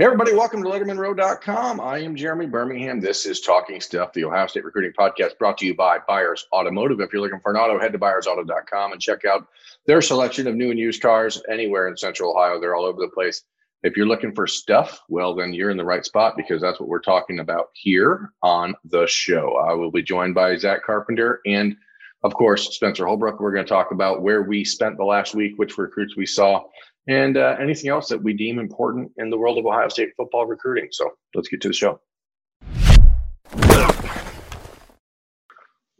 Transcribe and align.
Everybody, 0.00 0.32
welcome 0.32 0.62
to 0.62 0.68
LettermenRow.com. 0.70 1.78
I 1.78 1.98
am 1.98 2.16
Jeremy 2.16 2.46
Birmingham. 2.46 3.00
This 3.00 3.26
is 3.26 3.42
Talking 3.42 3.82
Stuff, 3.82 4.14
the 4.14 4.24
Ohio 4.24 4.46
State 4.46 4.64
Recruiting 4.64 4.94
Podcast 4.98 5.36
brought 5.36 5.58
to 5.58 5.66
you 5.66 5.74
by 5.74 5.98
Byers 6.08 6.46
Automotive. 6.54 7.00
If 7.00 7.12
you're 7.12 7.20
looking 7.20 7.40
for 7.40 7.52
an 7.52 7.58
auto, 7.58 7.78
head 7.78 7.92
to 7.92 7.98
byersauto.com 7.98 8.92
and 8.92 9.00
check 9.02 9.26
out 9.26 9.46
their 9.86 10.00
selection 10.00 10.46
of 10.46 10.54
new 10.54 10.70
and 10.70 10.78
used 10.78 11.02
cars 11.02 11.42
anywhere 11.50 11.86
in 11.86 11.98
central 11.98 12.30
Ohio. 12.30 12.58
They're 12.58 12.74
all 12.74 12.86
over 12.86 12.98
the 12.98 13.10
place. 13.12 13.42
If 13.82 13.94
you're 13.94 14.06
looking 14.06 14.34
for 14.34 14.46
stuff, 14.46 15.02
well, 15.10 15.34
then 15.34 15.52
you're 15.52 15.68
in 15.68 15.76
the 15.76 15.84
right 15.84 16.06
spot 16.06 16.34
because 16.34 16.62
that's 16.62 16.80
what 16.80 16.88
we're 16.88 17.00
talking 17.00 17.40
about 17.40 17.66
here 17.74 18.32
on 18.42 18.74
the 18.86 19.06
show. 19.06 19.56
I 19.56 19.74
will 19.74 19.90
be 19.90 20.02
joined 20.02 20.34
by 20.34 20.56
Zack 20.56 20.82
Carpenter 20.82 21.42
and, 21.44 21.76
of 22.22 22.34
course, 22.34 22.74
Spencer 22.74 23.06
Holbrook. 23.06 23.40
We're 23.40 23.52
going 23.52 23.64
to 23.64 23.68
talk 23.68 23.92
about 23.92 24.22
where 24.22 24.42
we 24.42 24.64
spent 24.64 24.96
the 24.96 25.04
last 25.04 25.34
week, 25.34 25.54
which 25.56 25.78
recruits 25.78 26.16
we 26.16 26.26
saw, 26.26 26.64
and 27.08 27.36
uh, 27.36 27.56
anything 27.60 27.90
else 27.90 28.08
that 28.08 28.22
we 28.22 28.34
deem 28.34 28.58
important 28.58 29.10
in 29.16 29.30
the 29.30 29.38
world 29.38 29.58
of 29.58 29.66
Ohio 29.66 29.88
State 29.88 30.10
football 30.16 30.46
recruiting. 30.46 30.88
So 30.90 31.10
let's 31.34 31.48
get 31.48 31.60
to 31.62 31.68
the 31.68 31.74
show. 31.74 32.00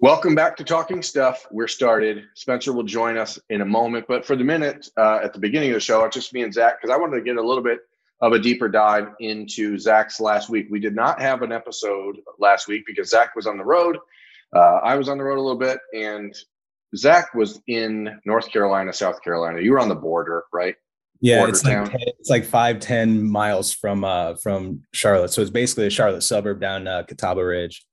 Welcome 0.02 0.34
back 0.34 0.56
to 0.56 0.64
Talking 0.64 1.02
Stuff. 1.02 1.46
We're 1.50 1.68
started. 1.68 2.24
Spencer 2.34 2.72
will 2.72 2.84
join 2.84 3.18
us 3.18 3.38
in 3.50 3.60
a 3.60 3.66
moment, 3.66 4.06
but 4.08 4.24
for 4.24 4.34
the 4.34 4.44
minute 4.44 4.88
uh, 4.96 5.20
at 5.22 5.34
the 5.34 5.38
beginning 5.38 5.70
of 5.70 5.74
the 5.74 5.80
show, 5.80 6.04
it's 6.04 6.14
just 6.14 6.32
me 6.32 6.42
and 6.42 6.54
Zack 6.54 6.80
because 6.80 6.94
I 6.94 6.98
wanted 6.98 7.16
to 7.16 7.22
get 7.22 7.36
a 7.36 7.42
little 7.42 7.62
bit 7.62 7.80
of 8.22 8.32
a 8.32 8.38
deeper 8.38 8.68
dive 8.68 9.08
into 9.20 9.78
Zack's 9.78 10.20
last 10.20 10.48
week. 10.48 10.68
We 10.70 10.80
did 10.80 10.94
not 10.94 11.20
have 11.20 11.42
an 11.42 11.52
episode 11.52 12.16
last 12.38 12.66
week 12.68 12.84
because 12.86 13.10
Zack 13.10 13.34
was 13.36 13.46
on 13.46 13.58
the 13.58 13.64
road. 13.64 13.98
Uh, 14.54 14.80
I 14.82 14.96
was 14.96 15.08
on 15.08 15.18
the 15.18 15.24
road 15.24 15.38
a 15.38 15.42
little 15.42 15.58
bit, 15.58 15.78
and 15.94 16.34
Zack 16.96 17.34
was 17.34 17.60
in 17.66 18.20
North 18.24 18.50
Carolina, 18.50 18.92
South 18.92 19.22
Carolina. 19.22 19.60
You 19.60 19.72
were 19.72 19.80
on 19.80 19.88
the 19.88 19.94
border, 19.94 20.44
right? 20.52 20.74
Yeah, 21.20 21.46
it's 21.46 21.64
like, 21.64 21.90
10, 21.90 22.00
it's 22.18 22.30
like 22.30 22.44
five, 22.44 22.80
10 22.80 23.22
miles 23.22 23.74
from 23.74 24.04
uh 24.04 24.36
from 24.36 24.82
Charlotte. 24.92 25.30
So 25.30 25.42
it's 25.42 25.50
basically 25.50 25.86
a 25.86 25.90
Charlotte 25.90 26.22
suburb 26.22 26.60
down 26.60 26.88
uh, 26.88 27.02
Catawba 27.02 27.44
Ridge. 27.44 27.84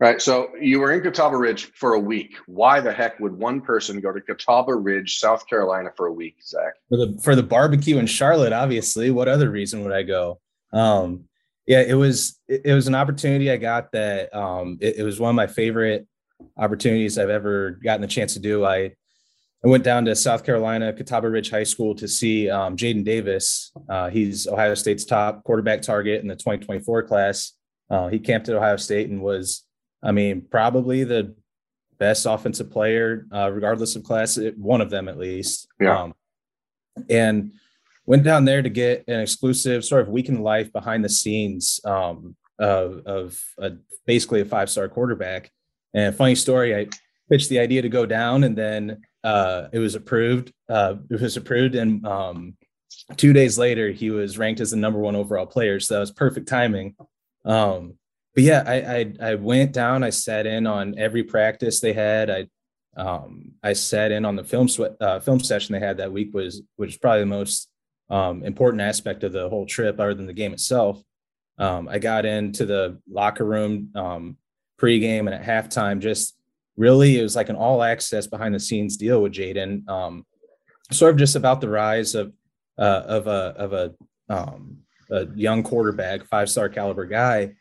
Right. 0.00 0.22
So 0.22 0.50
you 0.60 0.78
were 0.78 0.92
in 0.92 1.00
Catawba 1.00 1.36
Ridge 1.36 1.72
for 1.74 1.94
a 1.94 1.98
week. 1.98 2.36
Why 2.46 2.80
the 2.80 2.92
heck 2.92 3.18
would 3.18 3.36
one 3.36 3.60
person 3.60 4.00
go 4.00 4.12
to 4.12 4.20
Catawba 4.20 4.76
Ridge, 4.76 5.18
South 5.18 5.44
Carolina 5.48 5.90
for 5.96 6.06
a 6.06 6.12
week, 6.12 6.36
Zack? 6.46 6.74
For 6.88 6.96
the 6.96 7.18
for 7.20 7.34
the 7.34 7.42
barbecue 7.42 7.98
in 7.98 8.06
Charlotte, 8.06 8.52
obviously. 8.52 9.10
What 9.10 9.26
other 9.26 9.50
reason 9.50 9.82
would 9.82 9.92
I 9.92 10.04
go? 10.04 10.38
Um, 10.72 11.24
yeah, 11.68 11.82
it 11.82 11.94
was 11.94 12.40
it, 12.48 12.74
was 12.74 12.88
an 12.88 12.94
opportunity 12.94 13.50
I 13.50 13.58
got 13.58 13.92
that 13.92 14.34
um 14.34 14.78
it, 14.80 14.96
it 14.96 15.02
was 15.04 15.20
one 15.20 15.28
of 15.28 15.36
my 15.36 15.46
favorite 15.46 16.08
opportunities 16.56 17.18
I've 17.18 17.28
ever 17.28 17.72
gotten 17.82 18.00
the 18.00 18.08
chance 18.08 18.32
to 18.34 18.40
do. 18.40 18.64
I 18.64 18.94
I 19.64 19.68
went 19.68 19.84
down 19.84 20.04
to 20.06 20.14
South 20.14 20.44
Carolina, 20.44 20.92
Catawba 20.92 21.28
Ridge 21.28 21.50
High 21.50 21.64
School 21.64 21.94
to 21.96 22.06
see 22.06 22.48
um, 22.48 22.76
Jadyn 22.76 23.04
Davis. 23.04 23.72
Uh, 23.88 24.08
he's 24.08 24.46
Ohio 24.46 24.74
State's 24.74 25.04
top 25.04 25.42
quarterback 25.42 25.82
target 25.82 26.22
in 26.22 26.28
the 26.28 26.36
2024 26.36 27.02
class. 27.02 27.54
Uh, 27.90 28.06
he 28.06 28.20
camped 28.20 28.48
at 28.48 28.54
Ohio 28.54 28.76
State 28.76 29.10
and 29.10 29.20
was, 29.20 29.64
I 30.00 30.12
mean, 30.12 30.46
probably 30.48 31.02
the 31.02 31.34
best 31.98 32.24
offensive 32.24 32.70
player, 32.70 33.26
uh, 33.34 33.50
regardless 33.50 33.96
of 33.96 34.04
class, 34.04 34.38
one 34.56 34.80
of 34.80 34.90
them 34.90 35.08
at 35.08 35.18
least. 35.18 35.66
Yeah. 35.80 36.02
Um, 36.02 36.14
and 37.10 37.52
went 38.08 38.24
down 38.24 38.46
there 38.46 38.62
to 38.62 38.70
get 38.70 39.04
an 39.06 39.20
exclusive 39.20 39.84
sort 39.84 40.00
of 40.00 40.08
week 40.08 40.30
in 40.30 40.40
life 40.40 40.72
behind 40.72 41.04
the 41.04 41.10
scenes 41.10 41.78
um, 41.84 42.34
of, 42.58 43.02
of 43.04 43.38
a, 43.58 43.72
basically 44.06 44.40
a 44.40 44.46
five 44.46 44.70
star 44.70 44.88
quarterback. 44.88 45.52
And 45.92 46.16
funny 46.16 46.34
story, 46.34 46.74
I 46.74 46.86
pitched 47.28 47.50
the 47.50 47.58
idea 47.58 47.82
to 47.82 47.90
go 47.90 48.06
down 48.06 48.44
and 48.44 48.56
then 48.56 49.02
uh, 49.22 49.68
it 49.72 49.78
was 49.78 49.94
approved. 49.94 50.54
Uh, 50.70 50.94
it 51.10 51.20
was 51.20 51.36
approved, 51.36 51.74
and 51.74 52.06
um, 52.06 52.56
two 53.16 53.34
days 53.34 53.58
later, 53.58 53.90
he 53.90 54.10
was 54.10 54.38
ranked 54.38 54.60
as 54.60 54.70
the 54.70 54.76
number 54.78 54.98
one 54.98 55.16
overall 55.16 55.44
player. 55.44 55.78
So 55.78 55.94
that 55.94 56.00
was 56.00 56.12
perfect 56.12 56.48
timing. 56.48 56.94
Um, 57.44 57.94
but 58.34 58.44
yeah, 58.44 58.62
I, 58.66 58.74
I, 58.74 59.32
I 59.32 59.34
went 59.34 59.72
down. 59.72 60.02
I 60.02 60.10
sat 60.10 60.46
in 60.46 60.66
on 60.66 60.98
every 60.98 61.24
practice 61.24 61.80
they 61.80 61.92
had. 61.92 62.30
I 62.30 62.46
um, 62.96 63.52
I 63.62 63.74
sat 63.74 64.12
in 64.12 64.24
on 64.24 64.34
the 64.34 64.44
film 64.44 64.68
uh, 64.98 65.20
film 65.20 65.40
session 65.40 65.74
they 65.74 65.86
had 65.86 65.98
that 65.98 66.12
week 66.12 66.32
was 66.32 66.62
which 66.76 66.90
is 66.90 66.96
probably 66.96 67.20
the 67.20 67.26
most 67.26 67.68
um, 68.10 68.42
important 68.42 68.80
aspect 68.80 69.24
of 69.24 69.32
the 69.32 69.48
whole 69.48 69.66
trip, 69.66 70.00
other 70.00 70.14
than 70.14 70.26
the 70.26 70.32
game 70.32 70.52
itself. 70.52 71.02
Um, 71.58 71.88
I 71.88 71.98
got 71.98 72.24
into 72.24 72.66
the 72.66 73.00
locker 73.10 73.44
room 73.44 73.90
um, 73.94 74.36
pregame 74.80 75.20
and 75.20 75.34
at 75.34 75.42
halftime, 75.42 76.00
just 76.00 76.36
really 76.76 77.18
it 77.18 77.22
was 77.22 77.36
like 77.36 77.48
an 77.48 77.56
all 77.56 77.82
access 77.82 78.26
behind 78.26 78.54
the 78.54 78.60
scenes 78.60 78.96
deal 78.96 79.20
with 79.20 79.32
Jadyn. 79.32 79.86
Um, 79.88 80.24
sort 80.92 81.12
of 81.12 81.18
just 81.18 81.36
about 81.36 81.60
the 81.60 81.68
rise 81.68 82.14
of 82.14 82.32
uh, 82.78 83.02
of 83.06 83.26
a 83.26 83.54
of 83.56 83.72
a, 83.72 83.94
um, 84.28 84.78
a 85.10 85.26
young 85.34 85.62
quarterback, 85.62 86.24
five 86.24 86.48
star 86.48 86.68
caliber 86.68 87.06
guy, 87.06 87.54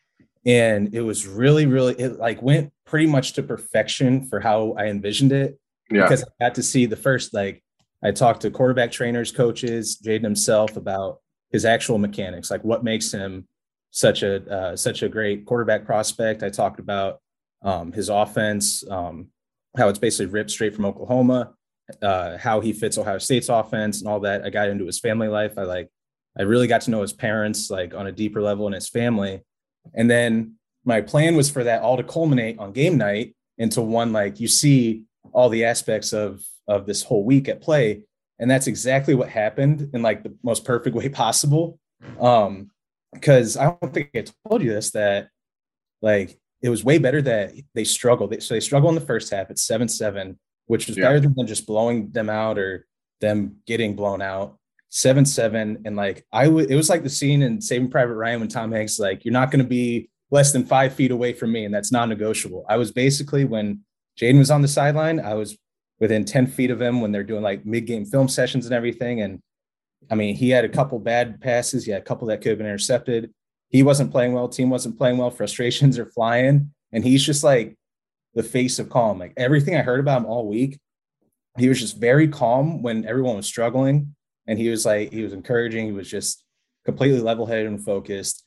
and 0.45 0.93
it 0.93 1.01
was 1.01 1.27
really 1.27 1.65
really 1.65 1.95
it 1.95 2.19
like 2.19 2.41
went 2.41 2.71
pretty 2.85 3.07
much 3.07 3.33
to 3.33 3.43
perfection 3.43 4.25
for 4.25 4.39
how 4.39 4.73
I 4.77 4.85
envisioned 4.85 5.31
it. 5.31 5.59
Yeah. 5.89 6.03
Because 6.03 6.23
I 6.23 6.45
got 6.45 6.55
to 6.55 6.63
see 6.63 6.85
the 6.85 6.95
first 6.95 7.33
like 7.33 7.63
I 8.03 8.11
talked 8.11 8.41
to 8.41 8.51
quarterback 8.51 8.91
trainers, 8.91 9.31
coaches, 9.31 9.97
Jadyn 10.03 10.23
himself 10.23 10.77
about 10.77 11.19
his 11.51 11.65
actual 11.65 11.97
mechanics, 11.97 12.51
like 12.51 12.63
what 12.63 12.83
makes 12.83 13.11
him 13.11 13.47
such 13.91 14.21
a 14.21 14.45
uh, 14.51 14.75
such 14.75 15.01
a 15.01 15.09
great 15.09 15.45
quarterback 15.45 15.85
prospect. 15.85 16.43
I 16.43 16.49
talked 16.49 16.79
about 16.79 17.19
um, 17.63 17.91
his 17.91 18.09
offense, 18.09 18.87
um, 18.89 19.27
how 19.75 19.89
it's 19.89 19.99
basically 19.99 20.27
ripped 20.27 20.51
straight 20.51 20.75
from 20.75 20.85
Oklahoma, 20.85 21.53
uh, 22.01 22.37
how 22.37 22.59
he 22.59 22.73
fits 22.73 22.97
Ohio 22.97 23.17
State's 23.17 23.49
offense 23.49 23.99
and 23.99 24.09
all 24.09 24.19
that. 24.21 24.43
I 24.43 24.49
got 24.49 24.69
into 24.69 24.85
his 24.85 24.99
family 24.99 25.27
life. 25.27 25.57
I 25.57 25.63
like, 25.63 25.89
I 26.37 26.43
really 26.43 26.67
got 26.67 26.81
to 26.81 26.91
know 26.91 27.01
his 27.01 27.13
parents 27.13 27.69
like 27.69 27.93
on 27.93 28.07
a 28.07 28.11
deeper 28.11 28.41
level 28.41 28.67
and 28.67 28.75
his 28.75 28.89
family. 28.89 29.41
And 29.95 30.09
then 30.09 30.55
my 30.85 31.01
plan 31.01 31.35
was 31.35 31.49
for 31.49 31.63
that 31.63 31.81
all 31.81 31.97
to 31.97 32.03
culminate 32.03 32.59
on 32.59 32.73
game 32.73 32.97
night 32.97 33.35
into 33.57 33.81
one 33.81 34.13
like 34.13 34.39
you 34.39 34.47
see 34.47 35.03
all 35.33 35.49
the 35.49 35.65
aspects 35.65 36.13
of 36.13 36.41
of 36.67 36.85
this 36.85 37.03
whole 37.03 37.23
week 37.23 37.47
at 37.47 37.61
play 37.61 38.03
and 38.39 38.49
that's 38.49 38.67
exactly 38.67 39.15
what 39.15 39.29
happened 39.29 39.89
in 39.93 40.01
like 40.01 40.23
the 40.23 40.35
most 40.43 40.65
perfect 40.65 40.95
way 40.95 41.09
possible 41.09 41.79
um 42.19 42.69
because 43.13 43.57
i 43.57 43.65
don't 43.65 43.93
think 43.93 44.09
i 44.15 44.23
told 44.49 44.61
you 44.61 44.69
this 44.69 44.91
that 44.91 45.29
like 46.01 46.39
it 46.61 46.69
was 46.69 46.83
way 46.83 46.97
better 46.97 47.21
that 47.21 47.53
they 47.75 47.83
struggled. 47.83 48.41
So 48.41 48.53
they 48.53 48.59
struggle 48.59 48.89
in 48.89 48.95
the 48.95 49.01
first 49.01 49.31
half 49.31 49.49
at 49.49 49.59
seven 49.59 49.87
seven, 49.87 50.39
which 50.65 50.87
was 50.87 50.97
yeah. 50.97 51.05
better 51.05 51.19
than 51.19 51.47
just 51.47 51.67
blowing 51.67 52.11
them 52.11 52.29
out 52.29 52.57
or 52.57 52.87
them 53.21 53.57
getting 53.65 53.95
blown 53.95 54.21
out. 54.21 54.57
Seven 54.89 55.25
seven, 55.25 55.81
and 55.85 55.97
like 55.97 56.25
I 56.31 56.47
would, 56.47 56.71
it 56.71 56.75
was 56.75 56.89
like 56.89 57.03
the 57.03 57.09
scene 57.09 57.41
in 57.41 57.59
Saving 57.59 57.91
Private 57.91 58.15
Ryan 58.15 58.39
when 58.39 58.49
Tom 58.49 58.71
Hanks 58.71 58.97
like, 58.97 59.25
"You're 59.25 59.33
not 59.33 59.51
going 59.51 59.61
to 59.61 59.67
be 59.67 60.09
less 60.31 60.53
than 60.53 60.65
five 60.65 60.93
feet 60.93 61.11
away 61.11 61.33
from 61.33 61.51
me," 61.51 61.65
and 61.65 61.73
that's 61.73 61.91
non-negotiable. 61.91 62.65
I 62.69 62.77
was 62.77 62.93
basically 62.93 63.43
when 63.43 63.81
Jadyn 64.17 64.37
was 64.37 64.49
on 64.49 64.61
the 64.61 64.67
sideline, 64.69 65.19
I 65.19 65.33
was 65.33 65.57
within 65.99 66.25
ten 66.25 66.47
feet 66.47 66.71
of 66.71 66.81
him 66.81 67.01
when 67.01 67.11
they're 67.11 67.23
doing 67.23 67.43
like 67.43 67.65
mid-game 67.65 68.05
film 68.05 68.27
sessions 68.27 68.65
and 68.65 68.75
everything. 68.75 69.21
And 69.21 69.41
I 70.09 70.15
mean, 70.15 70.35
he 70.35 70.49
had 70.49 70.65
a 70.65 70.69
couple 70.69 70.99
bad 70.99 71.41
passes, 71.41 71.85
he 71.85 71.91
had 71.91 72.01
a 72.01 72.05
couple 72.05 72.27
that 72.27 72.41
could 72.41 72.49
have 72.49 72.57
been 72.57 72.67
intercepted 72.67 73.31
he 73.69 73.83
wasn't 73.83 74.11
playing 74.11 74.33
well, 74.33 74.47
team 74.47 74.69
wasn't 74.69 74.97
playing 74.97 75.17
well, 75.17 75.29
frustrations 75.29 75.99
are 75.99 76.05
flying, 76.05 76.73
and 76.91 77.03
he's 77.03 77.23
just 77.23 77.43
like 77.43 77.75
the 78.33 78.43
face 78.43 78.79
of 78.79 78.89
calm. 78.89 79.19
Like 79.19 79.33
everything 79.35 79.75
I 79.75 79.81
heard 79.81 79.99
about 79.99 80.21
him 80.21 80.25
all 80.25 80.47
week, 80.47 80.79
he 81.57 81.67
was 81.67 81.79
just 81.79 81.97
very 81.97 82.27
calm 82.27 82.81
when 82.81 83.05
everyone 83.05 83.35
was 83.35 83.45
struggling, 83.45 84.15
and 84.45 84.57
he 84.57 84.69
was 84.69 84.85
like 84.85 85.11
he 85.11 85.21
was 85.21 85.33
encouraging. 85.33 85.85
He 85.85 85.91
was 85.91 86.09
just 86.09 86.43
completely 86.85 87.19
level-headed 87.19 87.67
and 87.67 87.83
focused. 87.83 88.45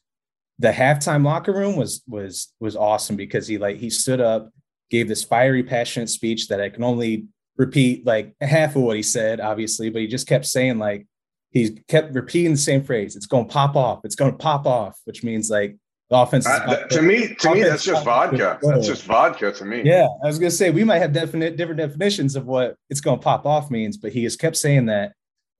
The 0.59 0.73
halftime 0.73 1.25
locker 1.25 1.53
room 1.53 1.77
was 1.77 2.03
was 2.07 2.53
was 2.61 2.77
awesome 2.77 3.17
because 3.17 3.47
he 3.47 3.59
like 3.59 3.77
he 3.77 3.91
stood 3.91 4.21
up, 4.21 4.51
gave 4.91 5.09
this 5.09 5.25
fiery, 5.25 5.63
passionate 5.63 6.09
speech 6.09 6.49
that 6.49 6.61
I 6.61 6.71
can 6.71 6.85
only 6.85 7.27
repeat 7.57 8.07
like 8.07 8.35
half 8.41 8.77
of 8.77 8.83
what 8.83 8.97
he 8.97 9.03
said, 9.03 9.41
obviously, 9.41 9.91
but 9.91 10.03
he 10.03 10.09
just 10.09 10.27
kept 10.27 10.47
saying 10.47 10.79
like 10.79 11.07
he 11.51 11.71
kept 11.89 12.15
repeating 12.15 12.53
the 12.53 12.59
same 12.59 12.83
phrase. 12.83 13.17
It's 13.17 13.27
going 13.27 13.47
to 13.47 13.53
pop 13.53 13.77
off. 13.77 14.01
It's 14.05 14.15
going 14.15 14.33
to 14.33 14.39
pop 14.39 14.67
off, 14.67 14.99
which 15.05 15.25
means 15.25 15.51
like 15.51 15.77
the 16.11 16.17
offense. 16.17 16.47
Uh, 16.47 16.87
to 16.91 17.03
me, 17.03 17.35
to 17.37 17.55
me, 17.55 17.63
that's 17.63 17.85
just 17.85 18.05
vodka. 18.05 18.59
That's 18.63 18.87
just 18.87 19.05
vodka 19.05 19.53
to 19.53 19.65
me. 19.65 19.83
Yeah, 19.85 20.09
I 20.23 20.27
was 20.27 20.39
gonna 20.39 20.51
say 20.51 20.71
we 20.71 20.85
might 20.85 20.99
have 20.99 21.13
definite 21.13 21.57
different 21.57 21.79
definitions 21.79 22.37
of 22.37 22.47
what 22.47 22.77
it's 22.91 23.01
going 23.01 23.19
to 23.19 23.23
pop 23.23 23.47
off 23.47 23.71
means, 23.71 23.97
but 23.97 24.13
he 24.13 24.25
has 24.25 24.37
kept 24.37 24.57
saying 24.57 24.87
that. 24.87 25.13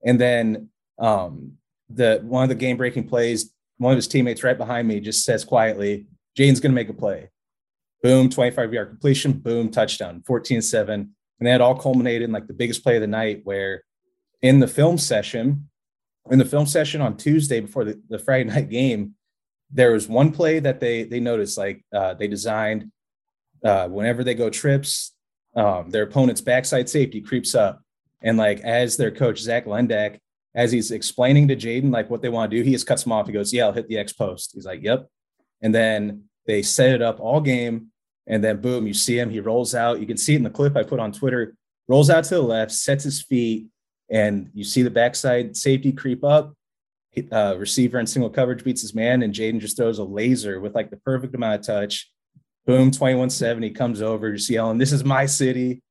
And 0.03 0.19
then 0.19 0.69
um, 0.99 1.53
the 1.89 2.19
one 2.23 2.43
of 2.43 2.49
the 2.49 2.55
game 2.55 2.77
breaking 2.77 3.07
plays, 3.07 3.53
one 3.77 3.93
of 3.93 3.97
his 3.97 4.07
teammates 4.07 4.43
right 4.43 4.57
behind 4.57 4.87
me 4.87 4.99
just 4.99 5.23
says 5.23 5.45
quietly, 5.45 6.05
"Jane's 6.35 6.59
going 6.59 6.71
to 6.71 6.75
make 6.75 6.89
a 6.89 6.93
play." 6.93 7.29
Boom, 8.03 8.29
25 8.29 8.73
yard 8.73 8.89
completion. 8.89 9.31
Boom, 9.33 9.69
touchdown, 9.69 10.23
14 10.25 10.61
7. 10.61 11.15
And 11.41 11.47
that 11.47 11.59
all 11.59 11.75
culminated 11.75 12.21
in 12.21 12.31
like 12.31 12.45
the 12.45 12.53
biggest 12.53 12.83
play 12.83 12.97
of 12.97 13.01
the 13.01 13.07
night, 13.07 13.41
where 13.45 13.83
in 14.43 14.59
the 14.59 14.67
film 14.67 14.99
session, 14.99 15.69
in 16.29 16.37
the 16.37 16.45
film 16.45 16.67
session 16.67 17.01
on 17.01 17.17
Tuesday 17.17 17.59
before 17.59 17.83
the, 17.83 17.99
the 18.09 18.19
Friday 18.19 18.43
night 18.49 18.69
game, 18.69 19.15
there 19.71 19.91
was 19.91 20.07
one 20.07 20.31
play 20.31 20.59
that 20.59 20.79
they 20.79 21.03
they 21.03 21.19
noticed 21.19 21.57
like 21.57 21.83
uh, 21.91 22.13
they 22.13 22.27
designed 22.27 22.91
uh, 23.65 23.87
whenever 23.87 24.23
they 24.23 24.35
go 24.35 24.51
trips, 24.51 25.15
um, 25.55 25.89
their 25.89 26.03
opponent's 26.03 26.41
backside 26.41 26.87
safety 26.87 27.21
creeps 27.21 27.55
up, 27.55 27.81
and 28.21 28.37
like 28.37 28.59
as 28.59 28.95
their 28.95 29.09
coach 29.09 29.39
Zach 29.39 29.65
Lendak 29.65 30.19
as 30.53 30.71
he's 30.71 30.91
explaining 30.91 31.47
to 31.47 31.55
Jadyn 31.55 31.91
like 31.91 32.11
what 32.11 32.21
they 32.21 32.29
want 32.29 32.51
to 32.51 32.57
do, 32.57 32.63
he 32.63 32.73
just 32.73 32.85
cuts 32.85 33.03
him 33.03 33.13
off. 33.13 33.25
He 33.25 33.33
goes, 33.33 33.51
"Yeah, 33.51 33.65
I'll 33.65 33.73
hit 33.73 33.87
the 33.87 33.97
X 33.97 34.13
post." 34.13 34.51
He's 34.53 34.65
like, 34.65 34.83
"Yep," 34.83 35.07
and 35.59 35.73
then 35.73 36.25
they 36.45 36.61
set 36.61 36.93
it 36.93 37.01
up 37.01 37.19
all 37.19 37.41
game, 37.41 37.90
and 38.27 38.43
then 38.43 38.61
boom, 38.61 38.87
you 38.87 38.93
see 38.93 39.17
him. 39.17 39.29
He 39.29 39.39
rolls 39.39 39.75
out. 39.75 39.99
You 39.99 40.07
can 40.07 40.17
see 40.17 40.33
it 40.33 40.37
in 40.37 40.43
the 40.43 40.49
clip 40.49 40.75
I 40.75 40.83
put 40.83 40.99
on 40.99 41.11
Twitter. 41.11 41.55
Rolls 41.87 42.09
out 42.09 42.23
to 42.25 42.35
the 42.35 42.41
left, 42.41 42.71
sets 42.71 43.03
his 43.03 43.21
feet, 43.21 43.67
and 44.09 44.49
you 44.53 44.63
see 44.63 44.81
the 44.81 44.89
backside 44.89 45.57
safety 45.57 45.91
creep 45.91 46.23
up. 46.23 46.53
Uh, 47.29 47.55
receiver 47.57 47.99
in 47.99 48.07
single 48.07 48.29
coverage 48.29 48.63
beats 48.63 48.81
his 48.81 48.95
man, 48.95 49.21
and 49.21 49.33
Jadyn 49.33 49.59
just 49.59 49.75
throws 49.75 49.99
a 49.99 50.03
laser 50.03 50.61
with 50.61 50.73
like 50.73 50.89
the 50.89 50.97
perfect 50.97 51.35
amount 51.35 51.59
of 51.59 51.65
touch. 51.65 52.09
Boom, 52.65 52.91
21 52.91 53.29
7. 53.29 53.61
He 53.63 53.71
comes 53.71 54.01
over, 54.01 54.31
just 54.31 54.49
yelling, 54.49 54.77
This 54.77 54.91
is 54.93 55.03
my 55.03 55.25
city 55.25 55.81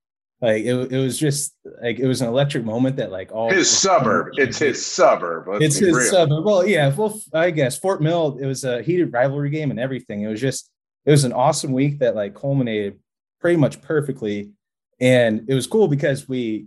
like 0.40 0.64
it, 0.64 0.74
it 0.92 0.98
was 0.98 1.18
just 1.18 1.54
like 1.82 1.98
it 1.98 2.06
was 2.06 2.22
an 2.22 2.28
electric 2.28 2.64
moment 2.64 2.96
that 2.96 3.10
like 3.10 3.30
all 3.32 3.50
his 3.50 3.70
suburb 3.70 4.28
it's 4.36 4.58
his 4.58 4.84
suburb 4.84 5.46
it's 5.60 5.76
his 5.76 5.94
real. 5.94 6.10
suburb 6.10 6.44
well 6.44 6.66
yeah 6.66 6.94
well 6.94 7.20
i 7.34 7.50
guess 7.50 7.78
fort 7.78 8.00
mill 8.02 8.38
it 8.40 8.46
was 8.46 8.64
a 8.64 8.82
heated 8.82 9.12
rivalry 9.12 9.50
game 9.50 9.70
and 9.70 9.78
everything 9.78 10.22
it 10.22 10.28
was 10.28 10.40
just 10.40 10.69
it 11.04 11.10
was 11.10 11.24
an 11.24 11.32
awesome 11.32 11.72
week 11.72 11.98
that 12.00 12.14
like 12.14 12.34
culminated 12.34 12.98
pretty 13.40 13.56
much 13.56 13.80
perfectly. 13.80 14.52
And 15.00 15.48
it 15.48 15.54
was 15.54 15.66
cool 15.66 15.88
because 15.88 16.28
we 16.28 16.66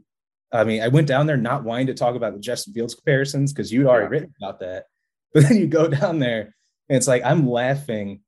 i 0.52 0.64
mean 0.64 0.82
i 0.82 0.88
went 0.88 1.08
down 1.08 1.26
there 1.26 1.38
not 1.38 1.64
wanting 1.64 1.88
to 1.88 1.94
talk 1.96 2.16
about 2.16 2.34
the 2.34 2.40
justin 2.40 2.74
fields 2.74 2.94
comparisons 2.94 3.52
because 3.52 3.72
you'd 3.72 3.88
already 3.88 4.06
yeah. 4.06 4.10
written 4.10 4.34
about 4.42 4.60
that. 4.60 4.86
But 5.34 5.44
then 5.44 5.58
you 5.58 5.66
go 5.66 5.88
down 5.88 6.20
there 6.20 6.56
and 6.90 6.98
it's 6.98 7.08
like 7.08 7.24
i'm 7.26 7.50
laughing 7.50 8.22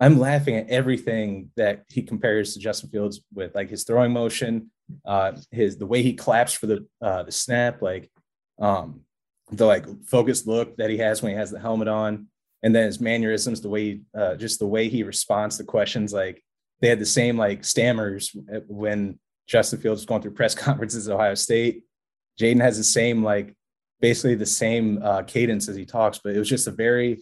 I'm 0.00 0.18
laughing 0.18 0.56
at 0.56 0.70
everything 0.70 1.50
that 1.56 1.84
he 1.88 2.02
compares 2.02 2.54
to 2.54 2.58
Justin 2.58 2.88
Fields 2.88 3.20
with, 3.34 3.54
like 3.54 3.68
his 3.68 3.84
throwing 3.84 4.12
motion, 4.12 4.70
uh, 5.04 5.32
his 5.50 5.76
the 5.76 5.86
way 5.86 6.02
he 6.02 6.14
claps 6.14 6.54
for 6.54 6.66
the 6.66 6.86
uh, 7.02 7.22
the 7.24 7.32
snap, 7.32 7.82
like 7.82 8.10
um, 8.58 9.02
the 9.52 9.66
like 9.66 9.84
focused 10.06 10.46
look 10.46 10.78
that 10.78 10.88
he 10.88 10.96
has 10.98 11.22
when 11.22 11.32
he 11.32 11.38
has 11.38 11.50
the 11.50 11.60
helmet 11.60 11.86
on, 11.86 12.28
and 12.62 12.74
then 12.74 12.86
his 12.86 13.00
mannerisms, 13.00 13.60
the 13.60 13.68
way 13.68 13.84
he, 13.84 14.00
uh, 14.14 14.34
just 14.36 14.58
the 14.58 14.66
way 14.66 14.88
he 14.88 15.02
responds 15.02 15.56
to 15.56 15.64
questions. 15.64 16.12
Like 16.12 16.42
they 16.80 16.88
had 16.88 16.98
the 16.98 17.06
same 17.06 17.36
like 17.36 17.64
stammers 17.64 18.34
when 18.66 19.18
Justin 19.46 19.80
Fields 19.80 20.00
was 20.00 20.06
going 20.06 20.22
through 20.22 20.32
press 20.32 20.54
conferences 20.66 21.08
at 21.08 21.14
Ohio 21.14 21.34
State. 21.34 21.84
Jadyn 22.40 22.60
has 22.60 22.76
the 22.76 22.84
same 22.84 23.22
like 23.22 23.54
basically 24.00 24.34
the 24.34 24.46
same 24.46 25.02
uh, 25.02 25.22
cadence 25.22 25.68
as 25.68 25.76
he 25.76 25.84
talks, 25.84 26.20
but 26.22 26.34
it 26.34 26.38
was 26.38 26.48
just 26.48 26.66
a 26.66 26.70
very 26.70 27.18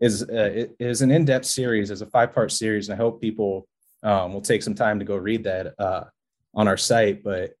is 0.00 0.22
uh, 0.22 0.50
it 0.54 0.76
is 0.78 1.00
an 1.02 1.10
in-depth 1.10 1.46
series. 1.46 1.90
It's 1.90 2.00
a 2.00 2.06
five-part 2.06 2.50
series, 2.50 2.88
and 2.88 2.94
I 2.94 2.96
hope 3.02 3.20
people 3.20 3.68
um, 4.02 4.32
will 4.32 4.40
take 4.40 4.62
some 4.62 4.74
time 4.74 4.98
to 4.98 5.04
go 5.04 5.16
read 5.16 5.44
that 5.44 5.74
uh, 5.78 6.04
on 6.54 6.66
our 6.66 6.76
site. 6.76 7.22
But 7.22 7.52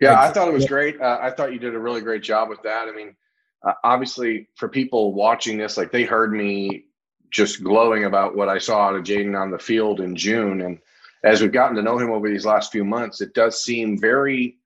yeah, 0.00 0.14
I, 0.14 0.28
I 0.28 0.32
thought 0.32 0.48
it 0.48 0.54
was 0.54 0.66
great. 0.66 1.00
Uh, 1.00 1.18
I 1.20 1.30
thought 1.30 1.52
you 1.52 1.58
did 1.58 1.74
a 1.74 1.78
really 1.78 2.00
great 2.00 2.22
job 2.22 2.48
with 2.48 2.62
that. 2.62 2.88
I 2.88 2.92
mean, 2.92 3.14
uh, 3.64 3.72
obviously, 3.82 4.48
for 4.56 4.68
people 4.68 5.14
watching 5.14 5.58
this, 5.58 5.76
like 5.76 5.92
they 5.92 6.04
heard 6.04 6.32
me 6.32 6.84
just 7.30 7.64
glowing 7.64 8.04
about 8.04 8.36
what 8.36 8.48
I 8.48 8.58
saw 8.58 8.88
out 8.88 8.94
of 8.94 9.04
Jadyn 9.04 9.40
on 9.40 9.50
the 9.50 9.58
field 9.58 10.00
in 10.00 10.16
June, 10.16 10.60
and 10.60 10.78
as 11.24 11.40
we've 11.40 11.52
gotten 11.52 11.76
to 11.76 11.82
know 11.82 11.98
him 11.98 12.10
over 12.10 12.28
these 12.28 12.46
last 12.46 12.70
few 12.70 12.84
months, 12.84 13.20
it 13.20 13.34
does 13.34 13.62
seem 13.62 13.98
very 13.98 14.58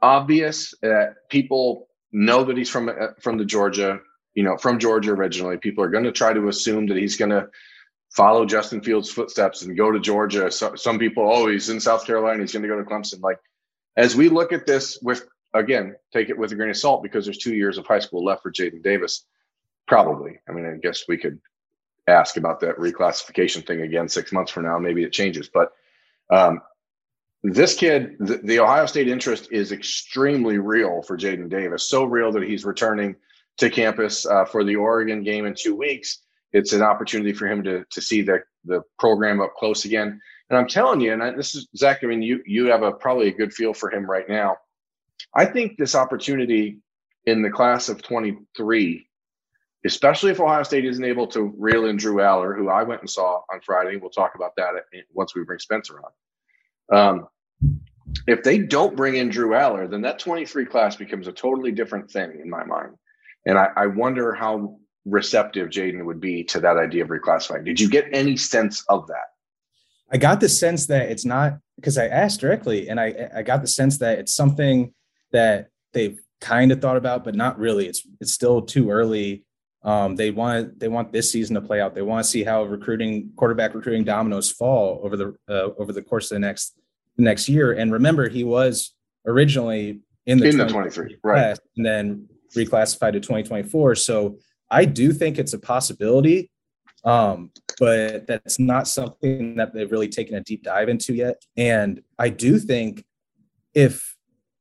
obvious 0.00 0.74
that 0.82 1.28
people 1.28 1.88
know 2.12 2.44
that 2.44 2.56
he's 2.56 2.70
from 2.70 2.88
uh, 2.88 3.08
from 3.20 3.38
the 3.38 3.44
Georgia 3.44 4.00
you 4.34 4.42
know, 4.42 4.56
from 4.56 4.78
Georgia 4.78 5.12
originally. 5.12 5.56
People 5.56 5.84
are 5.84 5.90
going 5.90 6.04
to 6.04 6.12
try 6.12 6.32
to 6.32 6.48
assume 6.48 6.86
that 6.88 6.96
he's 6.96 7.16
going 7.16 7.30
to 7.30 7.48
follow 8.10 8.44
Justin 8.44 8.82
Fields' 8.82 9.10
footsteps 9.10 9.62
and 9.62 9.76
go 9.76 9.90
to 9.90 10.00
Georgia. 10.00 10.50
So, 10.50 10.74
some 10.74 10.98
people, 10.98 11.28
oh, 11.32 11.48
he's 11.48 11.68
in 11.68 11.80
South 11.80 12.04
Carolina. 12.04 12.40
He's 12.40 12.52
going 12.52 12.62
to 12.62 12.68
go 12.68 12.78
to 12.78 12.84
Clemson. 12.84 13.22
Like, 13.22 13.38
as 13.96 14.16
we 14.16 14.28
look 14.28 14.52
at 14.52 14.66
this 14.66 14.98
with, 15.00 15.26
again, 15.54 15.96
take 16.12 16.28
it 16.28 16.38
with 16.38 16.52
a 16.52 16.54
grain 16.54 16.70
of 16.70 16.76
salt 16.76 17.02
because 17.02 17.24
there's 17.24 17.38
two 17.38 17.54
years 17.54 17.78
of 17.78 17.86
high 17.86 18.00
school 18.00 18.24
left 18.24 18.42
for 18.42 18.52
Jadyn 18.52 18.82
Davis. 18.82 19.24
Probably. 19.86 20.38
I 20.48 20.52
mean, 20.52 20.66
I 20.66 20.76
guess 20.76 21.04
we 21.08 21.16
could 21.16 21.38
ask 22.06 22.36
about 22.36 22.60
that 22.60 22.76
reclassification 22.76 23.66
thing 23.66 23.82
again 23.82 24.08
six 24.08 24.32
months 24.32 24.52
from 24.52 24.64
now. 24.64 24.78
Maybe 24.78 25.04
it 25.04 25.12
changes. 25.12 25.48
But 25.48 25.72
um, 26.30 26.60
this 27.42 27.74
kid, 27.74 28.16
the, 28.18 28.38
the 28.38 28.60
Ohio 28.60 28.86
State 28.86 29.08
interest 29.08 29.48
is 29.50 29.72
extremely 29.72 30.58
real 30.58 31.02
for 31.02 31.16
Jadyn 31.16 31.48
Davis. 31.48 31.88
So 31.88 32.04
real 32.04 32.32
that 32.32 32.42
he's 32.42 32.64
returning– 32.64 33.16
to 33.58 33.70
campus 33.70 34.26
uh, 34.26 34.44
for 34.44 34.64
the 34.64 34.76
Oregon 34.76 35.22
game 35.22 35.46
in 35.46 35.54
two 35.54 35.76
weeks, 35.76 36.20
it's 36.52 36.72
an 36.72 36.82
opportunity 36.82 37.32
for 37.32 37.46
him 37.46 37.62
to 37.64 37.84
to 37.90 38.00
see 38.00 38.22
the 38.22 38.40
the 38.64 38.82
program 38.98 39.40
up 39.40 39.54
close 39.56 39.84
again. 39.84 40.20
And 40.50 40.58
I'm 40.58 40.68
telling 40.68 41.00
you, 41.00 41.12
and 41.12 41.22
I, 41.22 41.30
this 41.32 41.54
is 41.54 41.68
Zack. 41.76 42.00
I 42.02 42.06
mean, 42.06 42.22
you 42.22 42.42
you 42.46 42.66
have 42.66 42.82
a 42.82 42.92
probably 42.92 43.28
a 43.28 43.34
good 43.34 43.52
feel 43.52 43.74
for 43.74 43.90
him 43.90 44.08
right 44.08 44.28
now. 44.28 44.56
I 45.34 45.44
think 45.44 45.76
this 45.76 45.94
opportunity 45.94 46.78
in 47.26 47.42
the 47.42 47.50
class 47.50 47.88
of 47.88 48.02
23, 48.02 49.06
especially 49.84 50.30
if 50.30 50.40
Ohio 50.40 50.62
State 50.62 50.84
isn't 50.84 51.04
able 51.04 51.26
to 51.28 51.54
reel 51.58 51.86
in 51.86 51.96
Drew 51.96 52.16
Allar, 52.16 52.56
who 52.56 52.68
I 52.68 52.82
went 52.82 53.00
and 53.00 53.10
saw 53.10 53.40
on 53.52 53.60
Friday. 53.60 53.96
We'll 53.96 54.10
talk 54.10 54.34
about 54.34 54.54
that 54.56 54.74
once 55.12 55.34
we 55.34 55.44
bring 55.44 55.58
Spencer 55.58 56.00
on. 56.00 56.96
Um, 56.96 57.28
if 58.26 58.42
they 58.42 58.58
don't 58.58 58.96
bring 58.96 59.16
in 59.16 59.28
Drew 59.28 59.50
Allar, 59.50 59.90
then 59.90 60.02
that 60.02 60.18
23 60.18 60.66
class 60.66 60.96
becomes 60.96 61.26
a 61.26 61.32
totally 61.32 61.72
different 61.72 62.10
thing 62.10 62.38
in 62.40 62.48
my 62.48 62.64
mind. 62.64 62.94
And 63.46 63.58
I, 63.58 63.68
I 63.76 63.86
wonder 63.86 64.34
how 64.34 64.78
receptive 65.04 65.68
Jadyn 65.68 66.04
would 66.04 66.20
be 66.20 66.44
to 66.44 66.60
that 66.60 66.76
idea 66.76 67.02
of 67.02 67.10
reclassifying. 67.10 67.64
Did 67.64 67.80
you 67.80 67.88
get 67.88 68.06
any 68.12 68.36
sense 68.36 68.84
of 68.88 69.06
that? 69.08 69.26
I 70.10 70.16
got 70.16 70.40
the 70.40 70.48
sense 70.48 70.86
that 70.86 71.10
it's 71.10 71.24
not 71.24 71.58
because 71.76 71.98
I 71.98 72.06
asked 72.06 72.40
directly, 72.40 72.88
and 72.88 73.00
I 73.00 73.30
I 73.34 73.42
got 73.42 73.62
the 73.62 73.66
sense 73.66 73.98
that 73.98 74.18
it's 74.18 74.34
something 74.34 74.94
that 75.34 75.68
they've 75.92 76.18
kind 76.40 76.72
of 76.72 76.80
thought 76.80 76.96
about, 76.96 77.24
but 77.24 77.34
not 77.34 77.58
really. 77.58 77.86
It's 77.86 78.06
it's 78.20 78.32
still 78.32 78.62
too 78.62 78.90
early. 78.90 79.44
Um, 79.82 80.16
they 80.16 80.30
want 80.30 80.78
they 80.78 80.88
want 80.88 81.12
this 81.12 81.30
season 81.30 81.54
to 81.54 81.60
play 81.60 81.80
out. 81.80 81.94
They 81.94 82.02
want 82.02 82.24
to 82.24 82.30
see 82.30 82.44
how 82.44 82.62
recruiting 82.64 83.32
quarterback 83.36 83.74
recruiting 83.74 84.04
dominoes 84.04 84.50
fall 84.50 85.00
over 85.02 85.16
the 85.16 85.36
uh, 85.48 85.70
over 85.78 85.92
the 85.92 86.02
course 86.02 86.30
of 86.30 86.36
the 86.36 86.40
next 86.40 86.78
the 87.16 87.24
next 87.24 87.48
year. 87.48 87.72
And 87.72 87.92
remember, 87.92 88.28
he 88.28 88.44
was 88.44 88.94
originally 89.26 90.00
in 90.26 90.38
the 90.38 90.48
in 90.48 90.56
the 90.56 90.66
23 90.66 91.18
right, 91.22 91.58
and 91.76 91.84
then 91.84 92.28
reclassified 92.56 93.12
to 93.12 93.20
2024. 93.20 93.96
So 93.96 94.38
I 94.70 94.84
do 94.84 95.12
think 95.12 95.38
it's 95.38 95.52
a 95.52 95.58
possibility, 95.58 96.50
um, 97.04 97.50
but 97.78 98.26
that's 98.26 98.58
not 98.58 98.86
something 98.86 99.56
that 99.56 99.74
they've 99.74 99.90
really 99.90 100.08
taken 100.08 100.36
a 100.36 100.40
deep 100.40 100.62
dive 100.62 100.88
into 100.88 101.14
yet. 101.14 101.42
And 101.56 102.02
I 102.18 102.28
do 102.28 102.58
think 102.58 103.04
if 103.74 104.13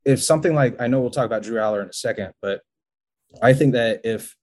if 0.06 0.22
something 0.22 0.54
like 0.54 0.80
I 0.82 0.88
know 0.88 1.02
we'll 1.02 1.10
talk 1.10 1.26
about 1.26 1.44
Drew 1.44 1.58
Allar 1.58 1.82
in 1.82 1.90
a 1.90 1.94
second, 1.94 2.34
but 2.42 2.62
I 3.42 3.54
think 3.54 3.74
that 3.74 4.02
if 4.04 4.36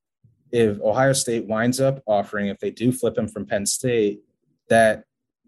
if 0.53 0.81
Ohio 0.81 1.13
State 1.13 1.47
winds 1.47 1.81
up 1.81 2.03
offering, 2.07 2.49
if 2.49 2.59
they 2.59 2.71
do 2.71 2.93
flip 2.93 3.17
him 3.17 3.29
from 3.29 3.47
Penn 3.47 3.67
State, 3.67 4.21
that 4.69 5.05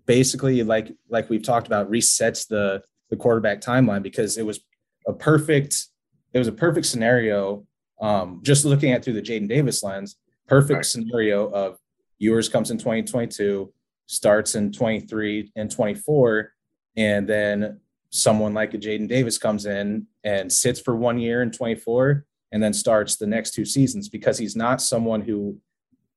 basically 0.06 0.62
like 0.62 0.92
like 1.08 1.30
we've 1.30 1.42
talked 1.42 1.66
about 1.66 1.90
resets 1.90 2.46
the 2.46 2.82
the 3.10 3.16
quarterback 3.16 3.60
timeline 3.60 4.02
because 4.02 4.38
it 4.38 4.46
was 4.46 4.60
a 5.06 5.12
perfect 5.12 5.86
it 6.32 6.38
was 6.38 6.48
a 6.48 6.52
perfect 6.52 6.86
scenario 6.86 7.66
um, 8.00 8.40
just 8.42 8.64
looking 8.64 8.92
at 8.92 9.04
through 9.04 9.12
the 9.14 9.22
Jadyn 9.22 9.48
Davis 9.48 9.82
lens, 9.82 10.16
perfect 10.48 10.76
right. 10.76 10.84
scenario 10.84 11.48
of 11.50 11.78
Ewers 12.18 12.48
comes 12.48 12.70
in 12.70 12.78
2022, 12.78 13.72
starts 14.06 14.56
in 14.56 14.72
23 14.72 15.52
and 15.54 15.70
24, 15.70 16.52
and 16.96 17.28
then 17.28 17.80
someone 18.12 18.52
like 18.52 18.74
a 18.74 18.78
Jadyn 18.78 19.08
Davis 19.08 19.38
comes 19.38 19.64
in 19.66 20.06
and 20.22 20.52
sits 20.52 20.78
for 20.78 20.94
one 20.94 21.18
year 21.18 21.42
in 21.42 21.50
24 21.50 22.24
and 22.52 22.62
then 22.62 22.74
starts 22.74 23.16
the 23.16 23.26
next 23.26 23.54
two 23.54 23.64
seasons 23.64 24.08
because 24.08 24.36
he's 24.36 24.54
not 24.54 24.82
someone 24.82 25.22
who 25.22 25.58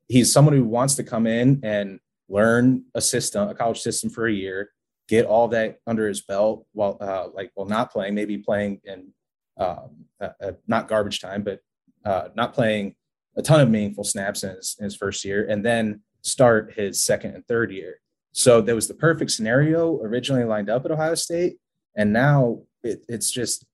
he's 0.08 0.32
someone 0.32 0.54
who 0.54 0.66
wants 0.66 0.96
to 0.96 1.04
come 1.04 1.26
in 1.26 1.62
and 1.64 2.00
learn 2.28 2.84
a 2.94 3.02
system, 3.02 3.48
a 3.48 3.56
college 3.56 3.80
system 3.80 4.10
for 4.10 4.28
a 4.28 4.34
year, 4.34 4.72
get 5.08 5.26
all 5.26 5.48
that 5.48 5.80
under 5.88 6.08
his 6.08 6.22
belt 6.22 6.66
while 6.74 6.98
uh, 7.00 7.28
like 7.34 7.52
while 7.56 7.68
not 7.68 7.92
playing, 7.92 8.14
maybe 8.14 8.38
playing 8.38 8.82
in 8.84 9.14
um, 9.58 10.06
uh, 10.20 10.52
not 10.68 10.90
garbage 10.90 11.22
time, 11.22 11.44
but 11.44 11.62
uh, 12.04 12.28
not 12.36 12.54
playing 12.54 12.96
a 13.38 13.42
ton 13.42 13.62
of 13.62 13.70
meaningful 13.70 14.04
snaps 14.04 14.44
in 14.44 14.56
his, 14.56 14.76
in 14.80 14.84
his 14.84 14.96
first 14.96 15.24
year, 15.24 15.48
and 15.48 15.64
then 15.66 16.02
start 16.24 16.74
his 16.76 17.02
second 17.02 17.36
and 17.36 17.48
third 17.48 17.72
year. 17.72 18.02
So 18.34 18.60
that 18.60 18.76
was 18.76 18.90
the 18.90 18.94
perfect 18.94 19.32
scenario 19.32 19.98
originally 20.02 20.44
lined 20.44 20.70
up 20.70 20.84
at 20.84 20.92
Ohio 20.92 21.16
State, 21.16 21.58
and 21.96 22.14
now 22.14 22.62
it, 22.84 23.04
it's 23.08 23.32
just 23.32 23.66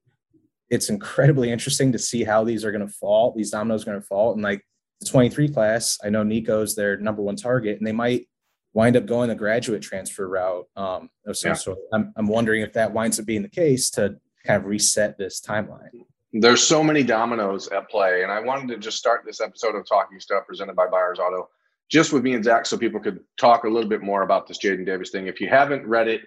it's 0.70 0.90
incredibly 0.90 1.52
interesting 1.52 1.92
to 1.92 2.00
see 2.00 2.24
how 2.24 2.44
these 2.44 2.64
are 2.64 2.72
going 2.72 2.86
to 2.86 2.94
fall. 2.94 3.34
These 3.36 3.52
dominoes 3.52 3.84
are 3.84 3.92
going 3.92 4.02
to 4.02 4.08
fall, 4.08 4.34
and 4.34 4.42
like 4.42 4.66
the 5.00 5.06
23 5.08 5.50
class, 5.50 5.98
I 6.04 6.10
know 6.10 6.24
Nico's 6.24 6.76
their 6.76 6.98
number 6.98 7.22
one 7.22 7.36
target, 7.36 7.78
and 7.78 7.88
they 7.88 7.92
might 7.92 8.28
wind 8.74 8.96
up 8.96 9.06
going 9.06 9.28
the 9.28 9.36
graduate 9.36 9.82
transfer 9.82 10.28
route 10.28 10.66
um, 10.78 11.10
of 11.26 11.36
some 11.36 11.50
yeah. 11.50 11.56
sort. 11.56 11.78
I'm, 11.94 12.14
I'm 12.16 12.28
wondering 12.28 12.62
if 12.62 12.74
that 12.74 12.94
winds 12.94 13.20
up 13.20 13.26
being 13.26 13.42
the 13.42 13.50
case 13.50 13.90
to 13.92 14.16
kind 14.46 14.58
of 14.58 14.66
reset 14.66 15.18
this 15.18 15.42
timeline 15.42 15.90
there's 16.34 16.64
so 16.66 16.84
many 16.84 17.04
dominoes 17.04 17.68
at 17.70 17.90
play. 17.90 18.24
And 18.24 18.32
I 18.32 18.40
wanted 18.40 18.70
to 18.70 18.78
just 18.78 18.98
start 18.98 19.24
this 19.26 19.42
episode 19.42 19.76
of 19.76 19.88
Talking 19.88 20.20
Stuff 20.20 20.48
presented 20.48 20.76
by 20.76 20.88
Byers 20.88 21.20
Auto 21.20 21.50
just 21.90 22.14
with 22.14 22.24
me 22.24 22.34
and 22.34 22.44
Zack 22.44 22.66
so 22.66 22.78
people 22.78 23.02
could 23.02 23.20
talk 23.38 23.66
a 23.66 23.70
little 23.70 23.90
bit 23.90 24.02
more 24.02 24.22
about 24.22 24.48
this 24.48 24.58
Jadyn 24.58 24.86
Davis 24.86 25.10
thing. 25.10 25.28
If 25.28 25.42
you 25.42 25.50
haven't 25.50 25.86
read 25.86 26.08
it, 26.08 26.22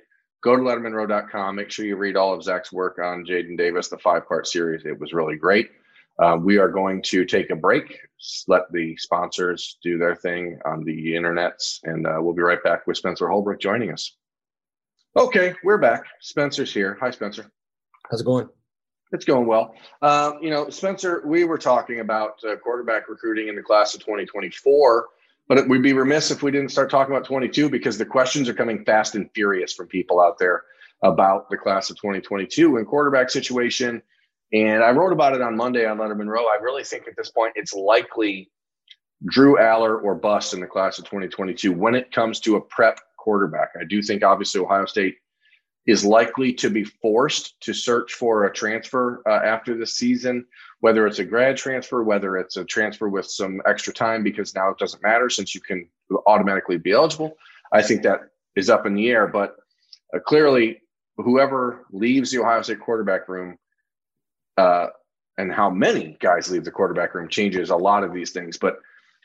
go 0.44 0.54
to 0.54 0.62
lettermenrow.com. 0.62 1.56
Make 1.56 1.70
sure 1.70 1.86
you 1.86 1.96
read 1.96 2.16
all 2.16 2.34
of 2.34 2.42
Zack's 2.42 2.70
work 2.70 2.98
on 2.98 3.24
Jadyn 3.24 3.56
Davis, 3.56 3.88
the 3.88 3.98
five 3.98 4.28
part 4.28 4.46
series. 4.46 4.84
It 4.84 5.00
was 5.00 5.14
really 5.14 5.36
great. 5.36 5.70
Uh, 6.22 6.36
we 6.40 6.58
are 6.58 6.68
going 6.68 7.02
to 7.02 7.24
take 7.24 7.50
a 7.50 7.56
break, 7.56 7.98
let 8.46 8.70
the 8.70 8.96
sponsors 8.98 9.78
do 9.82 9.98
their 9.98 10.14
thing 10.14 10.60
on 10.64 10.84
the 10.84 11.14
internets, 11.14 11.80
and 11.82 12.06
uh, 12.06 12.18
we'll 12.20 12.34
be 12.34 12.42
right 12.42 12.62
back 12.62 12.86
with 12.86 12.96
Spencer 12.96 13.26
Holbrook 13.26 13.58
joining 13.58 13.90
us. 13.90 14.14
Okay, 15.16 15.54
we're 15.64 15.78
back. 15.78 16.04
Spencer's 16.20 16.72
here. 16.72 16.96
Hi, 17.00 17.10
Spencer. 17.10 17.50
How's 18.08 18.20
it 18.20 18.24
going? 18.24 18.48
It's 19.10 19.24
going 19.24 19.46
well. 19.46 19.74
Uh, 20.02 20.32
you 20.40 20.50
know, 20.50 20.68
Spencer, 20.70 21.22
we 21.26 21.44
were 21.44 21.58
talking 21.58 22.00
about 22.00 22.34
uh, 22.44 22.54
quarterback 22.56 23.08
recruiting 23.08 23.48
in 23.48 23.56
the 23.56 23.62
class 23.62 23.94
of 23.94 24.00
2024, 24.00 25.06
but 25.48 25.68
we'd 25.68 25.82
be 25.82 25.92
remiss 25.92 26.30
if 26.30 26.42
we 26.42 26.50
didn't 26.50 26.70
start 26.70 26.90
talking 26.90 27.14
about 27.14 27.26
22 27.26 27.68
because 27.68 27.98
the 27.98 28.06
questions 28.06 28.48
are 28.48 28.54
coming 28.54 28.84
fast 28.84 29.14
and 29.14 29.30
furious 29.34 29.72
from 29.72 29.86
people 29.86 30.20
out 30.20 30.38
there 30.38 30.64
about 31.02 31.50
the 31.50 31.56
class 31.56 31.90
of 31.90 31.96
2022 31.96 32.76
and 32.76 32.86
quarterback 32.86 33.30
situation. 33.30 34.02
And 34.52 34.82
I 34.82 34.90
wrote 34.90 35.12
about 35.12 35.34
it 35.34 35.42
on 35.42 35.56
Monday 35.56 35.86
on 35.86 35.98
Lettermen 35.98 36.28
Row. 36.28 36.44
I 36.44 36.58
really 36.62 36.84
think 36.84 37.06
at 37.08 37.16
this 37.16 37.30
point 37.30 37.52
it's 37.56 37.74
likely 37.74 38.50
Drew 39.26 39.56
Allar 39.56 40.02
or 40.02 40.14
bust 40.14 40.54
in 40.54 40.60
the 40.60 40.66
class 40.66 40.98
of 40.98 41.04
2022 41.04 41.72
when 41.72 41.94
it 41.94 42.12
comes 42.12 42.40
to 42.40 42.56
a 42.56 42.60
prep 42.60 43.00
quarterback. 43.18 43.70
I 43.78 43.84
do 43.84 44.02
think 44.02 44.22
obviously 44.22 44.60
Ohio 44.60 44.86
State 44.86 45.16
is 45.86 46.04
likely 46.04 46.52
to 46.52 46.70
be 46.70 46.84
forced 46.84 47.60
to 47.60 47.74
search 47.74 48.14
for 48.14 48.44
a 48.44 48.52
transfer 48.52 49.22
uh, 49.26 49.40
after 49.44 49.76
the 49.76 49.86
season, 49.86 50.46
whether 50.80 51.06
it's 51.06 51.18
a 51.18 51.24
grad 51.24 51.56
transfer, 51.56 52.02
whether 52.02 52.36
it's 52.38 52.56
a 52.56 52.64
transfer 52.64 53.08
with 53.08 53.26
some 53.26 53.60
extra 53.66 53.92
time 53.92 54.22
because 54.22 54.54
now 54.54 54.70
it 54.70 54.78
doesn't 54.78 55.02
matter 55.02 55.28
since 55.28 55.54
you 55.54 55.60
can 55.60 55.88
automatically 56.26 56.78
be 56.78 56.92
eligible. 56.92 57.36
I 57.72 57.82
think 57.82 58.02
that 58.02 58.30
is 58.56 58.70
up 58.70 58.86
in 58.86 58.94
the 58.94 59.10
air, 59.10 59.26
but 59.26 59.56
uh, 60.14 60.20
clearly, 60.20 60.80
whoever 61.16 61.86
leaves 61.90 62.30
the 62.30 62.40
Ohio 62.40 62.62
State 62.62 62.80
quarterback 62.80 63.28
room 63.28 63.58
uh, 64.56 64.86
and 65.36 65.52
how 65.52 65.68
many 65.68 66.16
guys 66.20 66.50
leave 66.50 66.64
the 66.64 66.70
quarterback 66.70 67.14
room 67.14 67.28
changes 67.28 67.70
a 67.70 67.76
lot 67.76 68.04
of 68.04 68.12
these 68.12 68.30
things. 68.30 68.56
But 68.56 68.78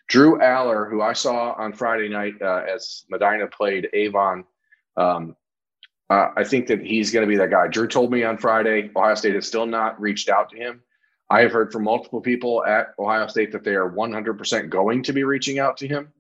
Drew 0.08 0.40
Allar, 0.40 0.90
who 0.90 1.02
I 1.02 1.14
saw 1.14 1.54
on 1.54 1.72
Friday 1.72 2.10
night 2.10 2.34
uh, 2.42 2.64
as 2.68 3.06
Medina 3.10 3.48
played 3.48 3.88
Avon, 3.94 4.44
um, 4.98 5.36
uh, 6.10 6.30
I 6.36 6.44
think 6.44 6.68
that 6.68 6.82
he's 6.82 7.12
going 7.12 7.26
to 7.26 7.30
be 7.30 7.38
that 7.38 7.52
guy. 7.52 7.68
Drew 7.68 7.88
told 7.88 8.12
me 8.12 8.24
on 8.24 8.38
Friday, 8.38 8.90
Ohio 8.96 9.16
State 9.16 9.36
has 9.36 9.48
still 9.48 9.66
not 9.66 10.00
reached 10.02 10.30
out 10.30 10.50
to 10.50 10.58
him. 10.58 10.82
I 11.30 11.42
have 11.42 11.52
heard 11.52 11.72
from 11.72 11.84
multiple 11.84 12.22
people 12.22 12.66
at 12.66 12.94
Ohio 12.98 13.28
State 13.28 13.52
that 13.52 13.64
they 13.64 13.76
are 13.76 13.92
100% 13.92 14.70
going 14.70 15.04
to 15.04 15.14
be 15.14 15.24
reaching 15.24 15.60
out 15.60 15.78
to 15.78 15.88
him. 15.88 16.12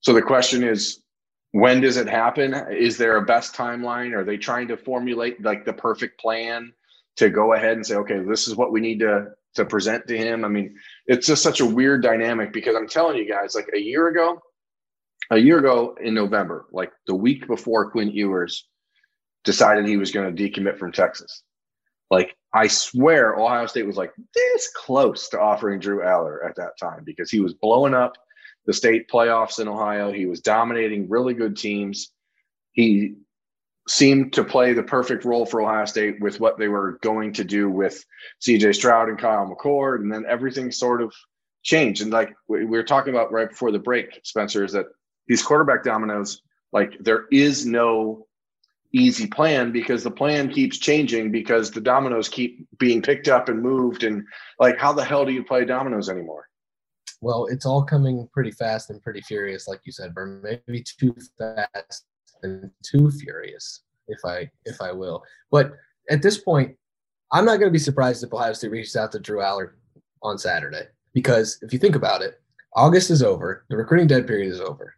So 0.00 0.12
the 0.12 0.20
question 0.20 0.62
is, 0.62 1.00
when 1.52 1.80
does 1.80 1.96
it 1.96 2.08
happen? 2.08 2.54
Is 2.70 2.98
there 2.98 3.16
a 3.16 3.24
best 3.24 3.54
timeline? 3.54 4.14
Are 4.14 4.24
they 4.24 4.36
trying 4.36 4.68
to 4.68 4.76
formulate 4.76 5.42
like 5.42 5.64
the 5.64 5.72
perfect 5.72 6.20
plan 6.20 6.72
to 7.16 7.30
go 7.30 7.54
ahead 7.54 7.72
and 7.72 7.86
say, 7.86 7.96
okay, 7.96 8.18
this 8.20 8.48
is 8.48 8.56
what 8.56 8.72
we 8.72 8.80
need 8.80 9.00
to 9.00 9.28
to 9.54 9.64
present 9.66 10.06
to 10.08 10.16
him? 10.16 10.44
I 10.44 10.48
mean, 10.48 10.76
it's 11.06 11.26
just 11.26 11.42
such 11.42 11.60
a 11.60 11.66
weird 11.66 12.02
dynamic 12.02 12.52
because 12.52 12.74
I'm 12.74 12.88
telling 12.88 13.18
you 13.18 13.30
guys, 13.30 13.54
like 13.54 13.68
a 13.74 13.80
year 13.80 14.08
ago, 14.08 14.40
a 15.30 15.38
year 15.38 15.58
ago 15.58 15.94
in 16.00 16.14
November, 16.14 16.66
like 16.72 16.90
the 17.06 17.14
week 17.14 17.46
before 17.46 17.90
Quinn 17.90 18.10
Ewers 18.10 18.66
decided 19.44 19.86
he 19.86 19.96
was 19.96 20.10
going 20.10 20.34
to 20.34 20.50
decommit 20.50 20.78
from 20.78 20.92
Texas. 20.92 21.42
Like 22.10 22.36
I 22.52 22.66
swear, 22.66 23.36
Ohio 23.36 23.66
State 23.66 23.86
was 23.86 23.96
like 23.96 24.12
this 24.34 24.70
close 24.76 25.28
to 25.30 25.40
offering 25.40 25.80
Drew 25.80 26.02
Allar 26.02 26.46
at 26.48 26.56
that 26.56 26.78
time 26.78 27.02
because 27.04 27.30
he 27.30 27.40
was 27.40 27.54
blowing 27.54 27.94
up 27.94 28.14
the 28.66 28.72
state 28.72 29.08
playoffs 29.08 29.58
in 29.58 29.68
Ohio. 29.68 30.12
He 30.12 30.26
was 30.26 30.40
dominating 30.40 31.08
really 31.08 31.34
good 31.34 31.56
teams. 31.56 32.10
He 32.72 33.14
seemed 33.88 34.32
to 34.34 34.44
play 34.44 34.72
the 34.72 34.82
perfect 34.82 35.24
role 35.24 35.44
for 35.44 35.60
Ohio 35.60 35.84
State 35.86 36.20
with 36.20 36.38
what 36.38 36.58
they 36.58 36.68
were 36.68 36.98
going 37.02 37.32
to 37.32 37.44
do 37.44 37.68
with 37.68 38.04
CJ 38.46 38.74
Stroud 38.76 39.08
and 39.08 39.18
Kyle 39.18 39.46
McCord. 39.46 40.00
And 40.00 40.12
then 40.12 40.24
everything 40.28 40.70
sort 40.70 41.02
of 41.02 41.12
changed. 41.62 42.02
And 42.02 42.12
like 42.12 42.32
we 42.48 42.64
were 42.64 42.84
talking 42.84 43.12
about 43.12 43.32
right 43.32 43.48
before 43.48 43.72
the 43.72 43.78
break, 43.78 44.20
Spencer, 44.22 44.64
is 44.64 44.72
that 44.72 44.86
these 45.26 45.42
quarterback 45.42 45.82
dominoes, 45.82 46.42
like 46.72 46.96
there 47.00 47.24
is 47.32 47.66
no 47.66 48.26
easy 48.92 49.26
plan 49.26 49.72
because 49.72 50.02
the 50.02 50.10
plan 50.10 50.50
keeps 50.50 50.78
changing 50.78 51.30
because 51.30 51.70
the 51.70 51.80
dominoes 51.80 52.28
keep 52.28 52.66
being 52.78 53.02
picked 53.02 53.28
up 53.28 53.48
and 53.48 53.62
moved. 53.62 54.04
And 54.04 54.24
like, 54.58 54.78
how 54.78 54.92
the 54.92 55.04
hell 55.04 55.24
do 55.24 55.32
you 55.32 55.44
play 55.44 55.64
dominoes 55.64 56.08
anymore? 56.08 56.48
Well, 57.20 57.46
it's 57.46 57.66
all 57.66 57.84
coming 57.84 58.28
pretty 58.32 58.50
fast 58.50 58.90
and 58.90 59.00
pretty 59.02 59.20
furious, 59.22 59.68
like 59.68 59.80
you 59.84 59.92
said, 59.92 60.14
Berm. 60.14 60.42
Maybe 60.42 60.82
too 60.82 61.14
fast 61.38 62.04
and 62.42 62.70
too 62.82 63.10
furious, 63.10 63.82
if 64.08 64.18
I 64.24 64.50
if 64.64 64.80
I 64.80 64.92
will. 64.92 65.22
But 65.50 65.72
at 66.10 66.22
this 66.22 66.38
point, 66.38 66.76
I'm 67.30 67.44
not 67.44 67.56
going 67.56 67.68
to 67.68 67.70
be 67.70 67.78
surprised 67.78 68.24
if 68.24 68.32
Ohio 68.32 68.52
State 68.52 68.72
reaches 68.72 68.96
out 68.96 69.12
to 69.12 69.20
Drew 69.20 69.38
Allar 69.38 69.72
on 70.22 70.36
Saturday 70.36 70.86
because 71.14 71.58
if 71.62 71.72
you 71.72 71.78
think 71.78 71.94
about 71.94 72.22
it, 72.22 72.40
August 72.74 73.10
is 73.10 73.22
over, 73.22 73.64
the 73.68 73.76
recruiting 73.76 74.06
dead 74.06 74.26
period 74.26 74.50
is 74.50 74.60
over. 74.60 74.94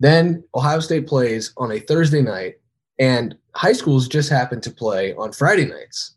Then 0.00 0.44
Ohio 0.54 0.80
State 0.80 1.06
plays 1.06 1.52
on 1.56 1.72
a 1.72 1.78
Thursday 1.78 2.22
night, 2.22 2.56
and 3.02 3.34
high 3.56 3.72
schools 3.72 4.06
just 4.06 4.30
happen 4.30 4.60
to 4.60 4.70
play 4.70 5.12
on 5.14 5.32
Friday 5.32 5.64
nights. 5.64 6.14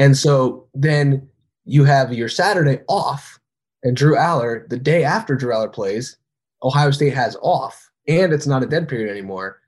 And 0.00 0.16
so 0.16 0.66
then 0.74 1.28
you 1.64 1.84
have 1.84 2.12
your 2.12 2.28
Saturday 2.28 2.80
off 2.88 3.38
and 3.84 3.96
Drew 3.96 4.16
Allar, 4.16 4.68
the 4.68 4.78
day 4.78 5.04
after 5.04 5.36
Drew 5.36 5.52
Allar 5.52 5.72
plays, 5.72 6.16
Ohio 6.64 6.90
State 6.90 7.14
has 7.14 7.36
off, 7.40 7.88
and 8.08 8.32
it's 8.32 8.48
not 8.48 8.64
a 8.64 8.66
dead 8.66 8.88
period 8.88 9.08
anymore. 9.08 9.60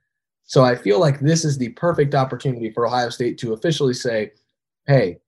So 0.43 0.65
I 0.65 0.75
feel 0.75 0.99
like 0.99 1.21
this 1.21 1.45
is 1.45 1.57
the 1.57 1.69
perfect 1.71 2.17
opportunity 2.17 2.73
for 2.73 2.85
Ohio 2.85 3.11
State 3.11 3.39
to 3.39 3.53
officially 3.53 3.95
say, 3.95 4.33
"Hey, 4.89 5.19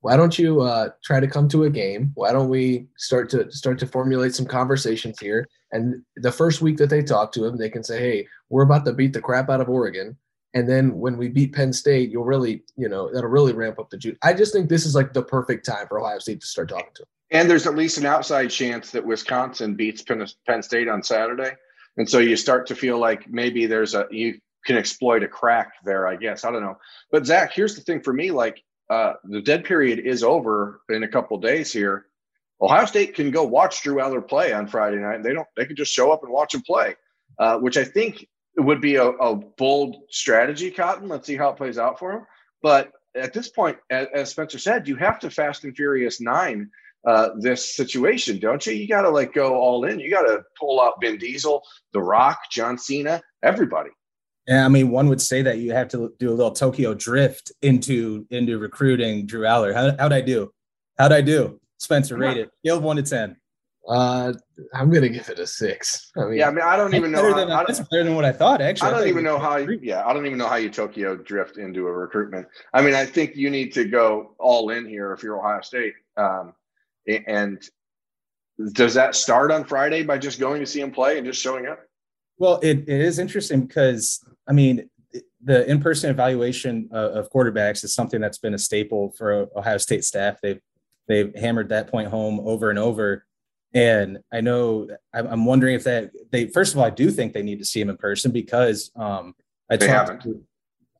why 0.00 0.16
don't 0.16 0.36
you 0.36 0.62
uh, 0.62 0.88
try 1.04 1.20
to 1.20 1.28
come 1.28 1.46
to 1.50 1.62
a 1.62 1.70
game? 1.70 2.10
Why 2.14 2.32
don't 2.32 2.48
we 2.48 2.88
start 2.96 3.30
to 3.30 3.48
start 3.52 3.78
to 3.78 3.86
formulate 3.86 4.34
some 4.34 4.46
conversations 4.46 5.20
here?" 5.20 5.46
And 5.70 6.02
the 6.16 6.32
first 6.32 6.60
week 6.60 6.78
that 6.78 6.90
they 6.90 7.02
talk 7.02 7.30
to 7.32 7.44
him, 7.44 7.56
they 7.56 7.70
can 7.70 7.84
say, 7.84 8.00
"Hey, 8.00 8.26
we're 8.48 8.64
about 8.64 8.84
to 8.86 8.92
beat 8.92 9.12
the 9.12 9.22
crap 9.22 9.48
out 9.48 9.60
of 9.60 9.68
Oregon." 9.68 10.16
And 10.54 10.68
then 10.68 10.98
when 10.98 11.16
we 11.16 11.28
beat 11.28 11.54
Penn 11.54 11.72
State, 11.72 12.10
you'll 12.10 12.24
really, 12.24 12.64
you 12.76 12.88
know, 12.88 13.12
that'll 13.12 13.30
really 13.30 13.52
ramp 13.52 13.78
up 13.78 13.90
the 13.90 13.96
juice. 13.96 14.16
I 14.22 14.32
just 14.32 14.52
think 14.52 14.68
this 14.68 14.84
is 14.84 14.94
like 14.94 15.12
the 15.12 15.22
perfect 15.22 15.64
time 15.64 15.86
for 15.86 16.00
Ohio 16.00 16.18
State 16.18 16.40
to 16.40 16.46
start 16.46 16.68
talking 16.68 16.90
to 16.96 17.02
him. 17.02 17.08
And 17.32 17.48
there's 17.48 17.66
at 17.66 17.76
least 17.76 17.98
an 17.98 18.06
outside 18.06 18.48
chance 18.48 18.90
that 18.90 19.06
Wisconsin 19.06 19.76
beats 19.76 20.02
Penn, 20.02 20.26
Penn 20.46 20.62
State 20.62 20.88
on 20.88 21.02
Saturday. 21.02 21.52
And 21.96 22.08
so 22.08 22.18
you 22.18 22.36
start 22.36 22.66
to 22.68 22.74
feel 22.74 22.98
like 22.98 23.30
maybe 23.30 23.66
there's 23.66 23.94
a, 23.94 24.06
you 24.10 24.40
can 24.66 24.76
exploit 24.76 25.22
a 25.22 25.28
crack 25.28 25.72
there, 25.84 26.08
I 26.08 26.16
guess. 26.16 26.44
I 26.44 26.50
don't 26.50 26.62
know. 26.62 26.78
But 27.12 27.26
Zack, 27.26 27.52
here's 27.52 27.76
the 27.76 27.82
thing 27.82 28.00
for 28.00 28.12
me 28.12 28.32
like, 28.32 28.62
uh, 28.90 29.12
the 29.22 29.40
dead 29.40 29.64
period 29.64 30.00
is 30.00 30.24
over 30.24 30.80
in 30.88 31.04
a 31.04 31.08
couple 31.08 31.38
days 31.38 31.72
here. 31.72 32.06
Ohio 32.60 32.84
State 32.84 33.14
can 33.14 33.30
go 33.30 33.44
watch 33.44 33.82
Drew 33.82 33.96
Allar 33.96 34.26
play 34.26 34.52
on 34.52 34.66
Friday 34.66 34.96
night. 34.96 35.22
They 35.22 35.32
don't. 35.32 35.46
They 35.56 35.64
can 35.64 35.76
just 35.76 35.92
show 35.92 36.10
up 36.10 36.24
and 36.24 36.32
watch 36.32 36.54
him 36.54 36.62
play, 36.62 36.96
uh, 37.38 37.58
which 37.58 37.76
I 37.76 37.84
think 37.84 38.26
would 38.56 38.80
be 38.80 38.96
a, 38.96 39.06
a, 39.06 39.36
bold 39.36 39.96
strategy. 40.10 40.70
Cotton. 40.70 41.08
Let's 41.08 41.26
see 41.26 41.36
how 41.36 41.50
it 41.50 41.56
plays 41.56 41.78
out 41.78 41.98
for 41.98 42.12
him. 42.12 42.26
But 42.62 42.92
at 43.14 43.32
this 43.32 43.48
point, 43.48 43.78
as, 43.90 44.08
as 44.14 44.30
Spencer 44.30 44.58
said, 44.58 44.88
you 44.88 44.96
have 44.96 45.18
to 45.20 45.30
fast 45.30 45.64
and 45.64 45.74
furious 45.74 46.20
nine 46.20 46.70
uh, 47.06 47.30
this 47.38 47.74
situation, 47.74 48.38
don't 48.38 48.64
you? 48.66 48.74
You 48.74 48.86
got 48.86 49.02
to 49.02 49.10
like 49.10 49.32
go 49.32 49.54
all 49.54 49.84
in. 49.84 50.00
You 50.00 50.10
got 50.10 50.22
to 50.22 50.42
pull 50.58 50.80
out 50.80 50.94
Vin 51.00 51.16
Diesel, 51.16 51.62
The 51.92 52.02
Rock, 52.02 52.38
John 52.50 52.76
Cena, 52.76 53.22
everybody. 53.42 53.90
Yeah, 54.46 54.64
I 54.64 54.68
mean, 54.68 54.90
one 54.90 55.08
would 55.08 55.20
say 55.20 55.42
that 55.42 55.58
you 55.58 55.72
have 55.72 55.88
to 55.88 56.12
do 56.18 56.30
a 56.30 56.34
little 56.34 56.52
Tokyo 56.52 56.94
drift 56.94 57.52
into 57.62 58.26
into 58.30 58.58
recruiting 58.58 59.26
Drew 59.26 59.42
Allar. 59.42 59.74
How 59.74 59.96
how'd 59.98 60.12
I 60.12 60.20
do? 60.22 60.52
How'd 60.98 61.12
I 61.12 61.20
do? 61.20 61.60
Spencer, 61.78 62.16
rate 62.16 62.36
it. 62.36 62.50
Of 62.70 62.82
one 62.82 62.96
to 62.96 63.02
ten. 63.02 63.36
Uh, 63.90 64.32
I'm 64.72 64.88
gonna 64.88 65.08
give 65.08 65.28
it 65.28 65.40
a 65.40 65.46
six. 65.46 66.12
I 66.16 66.26
mean, 66.26 66.38
yeah, 66.38 66.46
I 66.46 66.52
mean, 66.52 66.62
I 66.64 66.76
don't 66.76 66.94
even 66.94 67.10
know. 67.10 67.34
Than, 67.34 67.48
how, 67.48 67.64
that's 67.64 67.80
better 67.80 68.04
than 68.04 68.14
what 68.14 68.24
I 68.24 68.30
thought. 68.30 68.60
Actually, 68.60 68.88
I 68.88 68.90
don't 68.92 69.08
even 69.08 69.24
know 69.24 69.36
how. 69.36 69.56
You, 69.56 69.80
yeah, 69.82 70.06
I 70.06 70.12
don't 70.12 70.26
even 70.26 70.38
know 70.38 70.46
how 70.46 70.56
you 70.56 70.70
Tokyo 70.70 71.16
drift 71.16 71.58
into 71.58 71.88
a 71.88 71.92
recruitment. 71.92 72.46
I 72.72 72.82
mean, 72.82 72.94
I 72.94 73.04
think 73.04 73.34
you 73.34 73.50
need 73.50 73.72
to 73.72 73.84
go 73.86 74.36
all 74.38 74.70
in 74.70 74.86
here 74.86 75.12
if 75.12 75.24
you're 75.24 75.40
Ohio 75.40 75.60
State. 75.62 75.94
Um, 76.16 76.54
and 77.26 77.60
does 78.72 78.94
that 78.94 79.16
start 79.16 79.50
on 79.50 79.64
Friday 79.64 80.04
by 80.04 80.18
just 80.18 80.38
going 80.38 80.60
to 80.60 80.66
see 80.66 80.80
him 80.80 80.92
play 80.92 81.18
and 81.18 81.26
just 81.26 81.42
showing 81.42 81.66
up? 81.66 81.80
Well, 82.38 82.60
it, 82.62 82.88
it 82.88 83.00
is 83.00 83.18
interesting 83.18 83.66
because, 83.66 84.24
I 84.48 84.52
mean, 84.52 84.88
the 85.42 85.68
in-person 85.68 86.10
evaluation 86.10 86.88
of, 86.92 87.12
of 87.12 87.30
quarterbacks 87.32 87.82
is 87.82 87.92
something 87.92 88.20
that's 88.20 88.38
been 88.38 88.54
a 88.54 88.58
staple 88.58 89.12
for 89.18 89.48
Ohio 89.56 89.78
State 89.78 90.04
staff. 90.04 90.38
They've 90.40 90.60
they've 91.08 91.34
hammered 91.34 91.70
that 91.70 91.88
point 91.88 92.08
home 92.08 92.38
over 92.44 92.70
and 92.70 92.78
over. 92.78 93.26
And 93.72 94.18
I 94.32 94.40
know 94.40 94.88
I'm 95.14 95.44
wondering 95.44 95.76
if 95.76 95.84
that 95.84 96.10
they 96.32 96.46
first 96.48 96.72
of 96.72 96.78
all 96.78 96.84
I 96.84 96.90
do 96.90 97.10
think 97.10 97.32
they 97.32 97.42
need 97.42 97.60
to 97.60 97.64
see 97.64 97.80
him 97.80 97.90
in 97.90 97.96
person 97.96 98.32
because 98.32 98.90
um, 98.96 99.34
I 99.70 99.76
they 99.76 99.86
talked 99.86 100.24
haven't. 100.24 100.44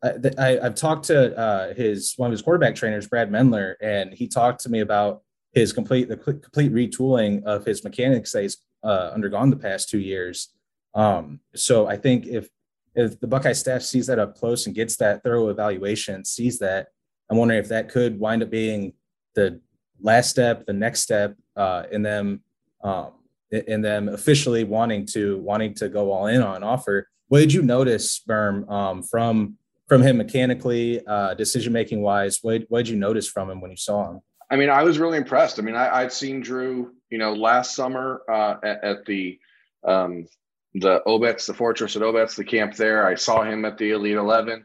I, 0.02 0.14
I, 0.38 0.62
have 0.62 0.76
talked 0.76 1.06
to 1.06 1.36
uh, 1.36 1.74
his 1.74 2.14
one 2.16 2.28
of 2.28 2.32
his 2.32 2.42
quarterback 2.42 2.74
trainers, 2.74 3.06
Brad 3.06 3.30
Mendler, 3.30 3.74
and 3.82 4.14
he 4.14 4.28
talked 4.28 4.60
to 4.62 4.70
me 4.70 4.80
about 4.80 5.22
his 5.52 5.72
complete 5.72 6.08
the 6.08 6.16
complete 6.16 6.72
retooling 6.72 7.42
of 7.44 7.64
his 7.64 7.82
mechanics 7.84 8.32
that 8.32 8.42
he's 8.42 8.58
uh, 8.84 9.10
undergone 9.12 9.50
the 9.50 9.56
past 9.56 9.88
two 9.88 9.98
years. 9.98 10.50
Um, 10.94 11.40
so 11.54 11.86
I 11.86 11.96
think 11.96 12.26
if 12.26 12.48
if 12.94 13.20
the 13.20 13.26
Buckeye 13.26 13.52
staff 13.52 13.82
sees 13.82 14.06
that 14.06 14.18
up 14.18 14.36
close 14.36 14.66
and 14.66 14.74
gets 14.74 14.96
that 14.96 15.22
thorough 15.22 15.48
evaluation, 15.48 16.24
sees 16.24 16.58
that, 16.58 16.88
I'm 17.30 17.36
wondering 17.36 17.60
if 17.60 17.68
that 17.68 17.88
could 17.88 18.18
wind 18.18 18.42
up 18.42 18.50
being 18.50 18.94
the 19.34 19.60
last 20.00 20.30
step, 20.30 20.66
the 20.66 20.72
next 20.72 21.02
step, 21.02 21.36
uh, 21.56 21.84
in 21.92 22.02
them, 22.02 22.42
um, 22.82 23.12
in 23.50 23.82
them 23.82 24.08
officially 24.08 24.64
wanting 24.64 25.06
to 25.06 25.38
wanting 25.38 25.74
to 25.74 25.88
go 25.88 26.12
all 26.12 26.26
in 26.26 26.42
on 26.42 26.62
offer. 26.62 27.08
What 27.28 27.40
did 27.40 27.52
you 27.52 27.62
notice, 27.62 28.20
Berm, 28.28 28.68
um, 28.70 29.02
from 29.02 29.56
from 29.88 30.02
him 30.02 30.18
mechanically, 30.18 31.04
uh, 31.06 31.34
decision 31.34 31.72
making 31.72 32.02
wise? 32.02 32.38
What 32.42 32.62
what 32.68 32.80
did 32.80 32.88
you 32.88 32.96
notice 32.96 33.28
from 33.28 33.50
him 33.50 33.60
when 33.60 33.70
you 33.70 33.76
saw 33.76 34.10
him? 34.10 34.20
I 34.50 34.56
mean, 34.56 34.68
I 34.68 34.82
was 34.82 34.98
really 34.98 35.18
impressed. 35.18 35.58
I 35.58 35.62
mean, 35.62 35.76
I, 35.76 36.02
would 36.02 36.12
seen 36.12 36.40
Drew, 36.40 36.92
you 37.08 37.18
know, 37.18 37.34
last 37.34 37.76
summer 37.76 38.22
uh, 38.28 38.56
at, 38.64 38.82
at, 38.82 39.06
the 39.06 39.38
um, 39.84 40.26
the 40.74 41.02
Obetz, 41.06 41.46
the 41.46 41.54
Fortress 41.54 41.94
at 41.94 42.02
Obetz, 42.02 42.34
the 42.34 42.44
camp 42.44 42.74
there. 42.74 43.06
I 43.06 43.14
saw 43.14 43.42
him 43.42 43.64
at 43.64 43.78
the 43.78 43.92
Elite 43.92 44.16
Eleven. 44.16 44.64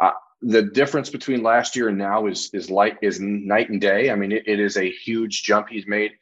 Uh, 0.00 0.12
the 0.42 0.62
difference 0.62 1.10
between 1.10 1.42
last 1.42 1.74
year 1.74 1.88
and 1.88 1.98
now 1.98 2.26
is 2.26 2.50
is 2.52 2.70
like 2.70 2.98
is 3.02 3.18
night 3.20 3.70
and 3.70 3.80
day. 3.80 4.10
I 4.10 4.14
mean, 4.14 4.32
it, 4.32 4.44
it 4.46 4.60
is 4.60 4.76
a 4.76 4.90
huge 4.90 5.42
jump 5.42 5.68
he's 5.68 5.86
made 5.86 6.12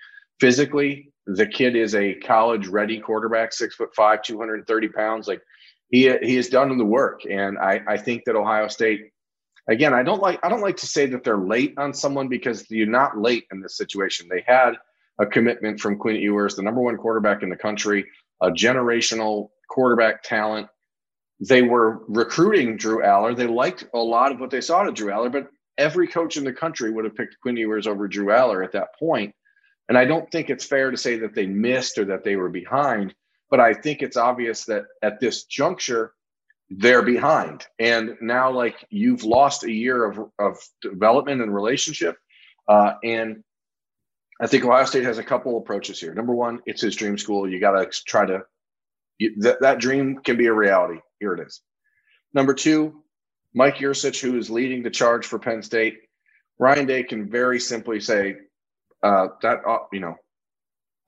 physically. 0.40 1.12
The 1.26 1.46
kid 1.46 1.76
is 1.76 1.94
a 1.94 2.14
college 2.14 2.66
ready 2.66 3.00
quarterback, 3.00 3.52
six 3.52 3.74
foot 3.74 3.94
five, 3.94 4.22
two 4.22 4.38
hundred 4.38 4.56
and 4.56 4.66
thirty 4.66 4.88
pounds. 4.88 5.26
Like 5.26 5.42
he 5.90 6.14
he 6.22 6.36
has 6.36 6.48
done 6.48 6.76
the 6.76 6.84
work, 6.84 7.22
and 7.30 7.58
I 7.58 7.80
I 7.86 7.96
think 7.96 8.24
that 8.26 8.36
Ohio 8.36 8.68
State 8.68 9.00
again, 9.68 9.94
I 9.94 10.02
don't 10.02 10.20
like 10.20 10.40
I 10.44 10.48
don't 10.48 10.60
like 10.60 10.76
to 10.78 10.86
say 10.86 11.06
that 11.06 11.24
they're 11.24 11.38
late 11.38 11.74
on 11.78 11.94
someone 11.94 12.28
because 12.28 12.70
you're 12.70 12.86
not 12.86 13.18
late 13.18 13.44
in 13.52 13.60
this 13.60 13.76
situation. 13.76 14.28
They 14.28 14.44
had 14.46 14.74
a 15.18 15.26
commitment 15.26 15.80
from 15.80 15.96
Quinn 15.98 16.16
Ewers, 16.16 16.56
the 16.56 16.62
number 16.62 16.80
one 16.80 16.96
quarterback 16.96 17.42
in 17.42 17.48
the 17.48 17.56
country, 17.56 18.04
a 18.42 18.50
generational 18.50 19.50
quarterback 19.70 20.22
talent. 20.22 20.68
They 21.40 21.62
were 21.62 22.02
recruiting 22.08 22.76
Drew 22.76 23.02
Allar. 23.02 23.36
They 23.36 23.46
liked 23.46 23.86
a 23.94 23.98
lot 23.98 24.32
of 24.32 24.40
what 24.40 24.50
they 24.50 24.60
saw 24.60 24.84
to 24.84 24.92
Drew 24.92 25.10
Allar, 25.10 25.30
but 25.30 25.48
every 25.78 26.06
coach 26.06 26.36
in 26.36 26.44
the 26.44 26.52
country 26.52 26.90
would 26.90 27.04
have 27.04 27.14
picked 27.14 27.40
Quinn 27.40 27.56
Ewers 27.56 27.86
over 27.86 28.08
Drew 28.08 28.26
Allar 28.26 28.64
at 28.64 28.72
that 28.72 28.88
point. 28.98 29.34
And 29.88 29.98
I 29.98 30.04
don't 30.04 30.30
think 30.30 30.50
it's 30.50 30.64
fair 30.64 30.90
to 30.90 30.96
say 30.96 31.18
that 31.18 31.34
they 31.34 31.46
missed 31.46 31.98
or 31.98 32.06
that 32.06 32.24
they 32.24 32.36
were 32.36 32.48
behind, 32.48 33.14
but 33.50 33.60
I 33.60 33.74
think 33.74 34.02
it's 34.02 34.16
obvious 34.16 34.64
that 34.64 34.84
at 35.02 35.20
this 35.20 35.44
juncture, 35.44 36.14
they're 36.70 37.02
behind. 37.02 37.66
And 37.78 38.16
now, 38.22 38.50
like, 38.50 38.86
you've 38.88 39.22
lost 39.22 39.64
a 39.64 39.70
year 39.70 40.04
of, 40.04 40.18
of 40.38 40.56
development 40.80 41.42
and 41.42 41.54
relationship. 41.54 42.16
Uh, 42.66 42.94
and 43.04 43.44
I 44.40 44.46
think 44.46 44.64
Ohio 44.64 44.86
State 44.86 45.04
has 45.04 45.18
a 45.18 45.22
couple 45.22 45.58
approaches 45.58 46.00
here. 46.00 46.14
Number 46.14 46.34
one, 46.34 46.60
it's 46.64 46.80
his 46.80 46.96
dream 46.96 47.18
school. 47.18 47.48
You 47.48 47.60
got 47.60 47.72
to 47.72 48.02
try 48.06 48.24
to, 48.24 48.42
you, 49.18 49.34
that, 49.40 49.60
that 49.60 49.78
dream 49.78 50.18
can 50.24 50.38
be 50.38 50.46
a 50.46 50.52
reality. 50.52 51.00
Here 51.20 51.34
it 51.34 51.46
is. 51.46 51.60
Number 52.32 52.54
two, 52.54 53.02
Mike 53.54 53.76
Yurcich, 53.76 54.20
who 54.20 54.36
is 54.38 54.50
leading 54.50 54.82
the 54.82 54.90
charge 54.90 55.26
for 55.26 55.38
Penn 55.38 55.62
State, 55.62 55.98
Ryan 56.58 56.86
Day 56.86 57.02
can 57.02 57.30
very 57.30 57.60
simply 57.60 58.00
say 58.00 58.36
uh, 59.04 59.28
that, 59.42 59.61
uh, 59.66 59.78
you 59.92 60.00
know, 60.00 60.16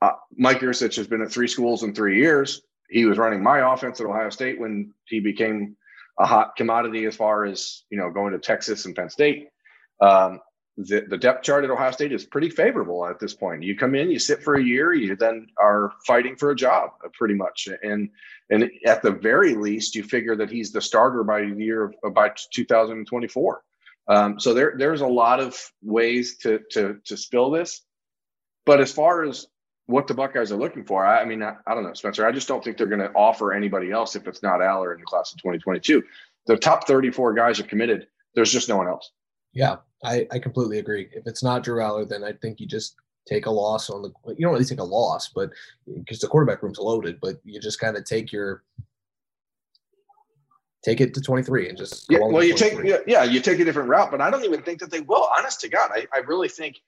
uh, 0.01 0.13
Mike 0.37 0.59
Yurcich 0.59 0.95
has 0.95 1.07
been 1.07 1.21
at 1.21 1.31
three 1.31 1.47
schools 1.47 1.83
in 1.83 1.93
three 1.93 2.19
years 2.19 2.61
he 2.89 3.05
was 3.05 3.17
running 3.17 3.43
my 3.43 3.73
offense 3.73 3.99
at 3.99 4.07
Ohio 4.07 4.29
State 4.29 4.59
when 4.59 4.93
he 5.05 5.19
became 5.19 5.75
a 6.19 6.25
hot 6.25 6.55
commodity 6.55 7.05
as 7.05 7.15
far 7.15 7.45
as 7.45 7.83
you 7.89 7.97
know 7.97 8.09
going 8.09 8.33
to 8.33 8.39
Texas 8.39 8.85
and 8.85 8.95
Penn 8.95 9.09
State. 9.09 9.49
Um, 10.01 10.39
the, 10.79 11.05
the 11.09 11.17
depth 11.17 11.43
chart 11.43 11.63
at 11.63 11.71
Ohio 11.71 11.89
State 11.91 12.11
is 12.11 12.23
pretty 12.23 12.51
favorable 12.51 13.05
at 13.07 13.19
this 13.19 13.33
point. 13.33 13.63
You 13.63 13.75
come 13.75 13.95
in, 13.95 14.11
you 14.11 14.19
sit 14.19 14.43
for 14.43 14.55
a 14.55 14.63
year, 14.63 14.93
you 14.93 15.15
then 15.15 15.47
are 15.57 15.91
fighting 16.05 16.35
for 16.35 16.51
a 16.51 16.55
job 16.55 16.91
uh, 17.03 17.09
pretty 17.13 17.33
much, 17.33 17.67
and 17.83 18.09
and 18.49 18.69
at 18.85 19.01
the 19.01 19.11
very 19.11 19.55
least, 19.55 19.95
you 19.95 20.03
figure 20.03 20.35
that 20.35 20.49
he's 20.49 20.71
the 20.71 20.81
starter 20.81 21.23
by 21.23 21.41
the 21.41 21.63
year 21.63 21.91
of, 22.03 22.13
by 22.13 22.31
2024. 22.53 23.63
Um, 24.09 24.39
so 24.39 24.53
there 24.53 24.75
there's 24.77 25.01
a 25.01 25.07
lot 25.07 25.39
of 25.39 25.59
ways 25.81 26.37
to 26.37 26.59
to 26.71 26.97
to 27.05 27.17
spill 27.17 27.51
this, 27.51 27.81
but 28.67 28.79
as 28.79 28.91
far 28.93 29.23
as 29.23 29.47
what 29.87 30.05
the 30.05 30.13
Buckeyes 30.13 30.51
are 30.51 30.57
looking 30.57 30.83
for. 30.83 31.05
I, 31.05 31.21
I 31.21 31.25
mean, 31.25 31.41
I, 31.41 31.55
I, 31.65 31.73
don't 31.73 31.83
know, 31.83 31.93
Spencer. 31.93 32.27
I 32.27 32.31
just 32.31 32.47
don't 32.47 32.63
think 32.63 32.77
they're 32.77 32.87
going 32.87 32.99
to 32.99 33.11
offer 33.13 33.53
anybody 33.53 33.89
else 33.89 34.15
if 34.15 34.27
it's 34.27 34.43
not 34.43 34.59
Allar 34.59 34.93
in 34.93 34.99
the 34.99 35.05
class 35.05 35.31
of 35.31 35.39
2022. 35.39 36.03
The 36.45 36.57
top 36.57 36.85
34 36.85 37.33
guys 37.33 37.59
are 37.59 37.63
committed. 37.63 38.07
There's 38.35 38.51
just 38.51 38.69
no 38.69 38.77
one 38.77 38.87
else. 38.87 39.11
Yeah, 39.53 39.77
I, 40.03 40.27
I 40.31 40.39
completely 40.39 40.79
agree. 40.79 41.07
If 41.13 41.25
it's 41.25 41.41
not 41.41 41.63
Drew 41.63 41.81
Allar, 41.81 42.07
then 42.07 42.23
I 42.23 42.33
think 42.33 42.59
you 42.59 42.67
just 42.67 42.95
take 43.25 43.45
a 43.45 43.51
loss 43.51 43.89
on 43.89 44.01
the. 44.01 44.11
You 44.27 44.45
don't 44.45 44.53
really 44.53 44.65
take 44.65 44.79
a 44.79 44.83
loss, 44.83 45.29
but 45.33 45.49
because 45.87 46.19
the 46.19 46.27
quarterback 46.27 46.61
room's 46.61 46.79
loaded, 46.79 47.19
but 47.21 47.37
you 47.43 47.59
just 47.59 47.79
kind 47.79 47.97
of 47.97 48.05
take 48.05 48.31
your 48.31 48.63
take 50.85 51.01
it 51.01 51.13
to 51.13 51.21
23 51.21 51.69
and 51.69 51.77
just 51.77 52.05
yeah, 52.07 52.19
well 52.21 52.43
you 52.43 52.53
take 52.53 52.77
yeah, 52.83 52.97
yeah 53.07 53.23
you 53.23 53.41
take 53.41 53.59
a 53.59 53.65
different 53.65 53.89
route 53.89 54.11
but 54.11 54.21
i 54.21 54.29
don't 54.29 54.45
even 54.45 54.61
think 54.61 54.79
that 54.79 54.91
they 54.91 55.01
will 55.01 55.27
honest 55.37 55.59
to 55.59 55.67
god 55.67 55.89
I, 55.91 56.05
I 56.13 56.19
really 56.19 56.47
think 56.47 56.79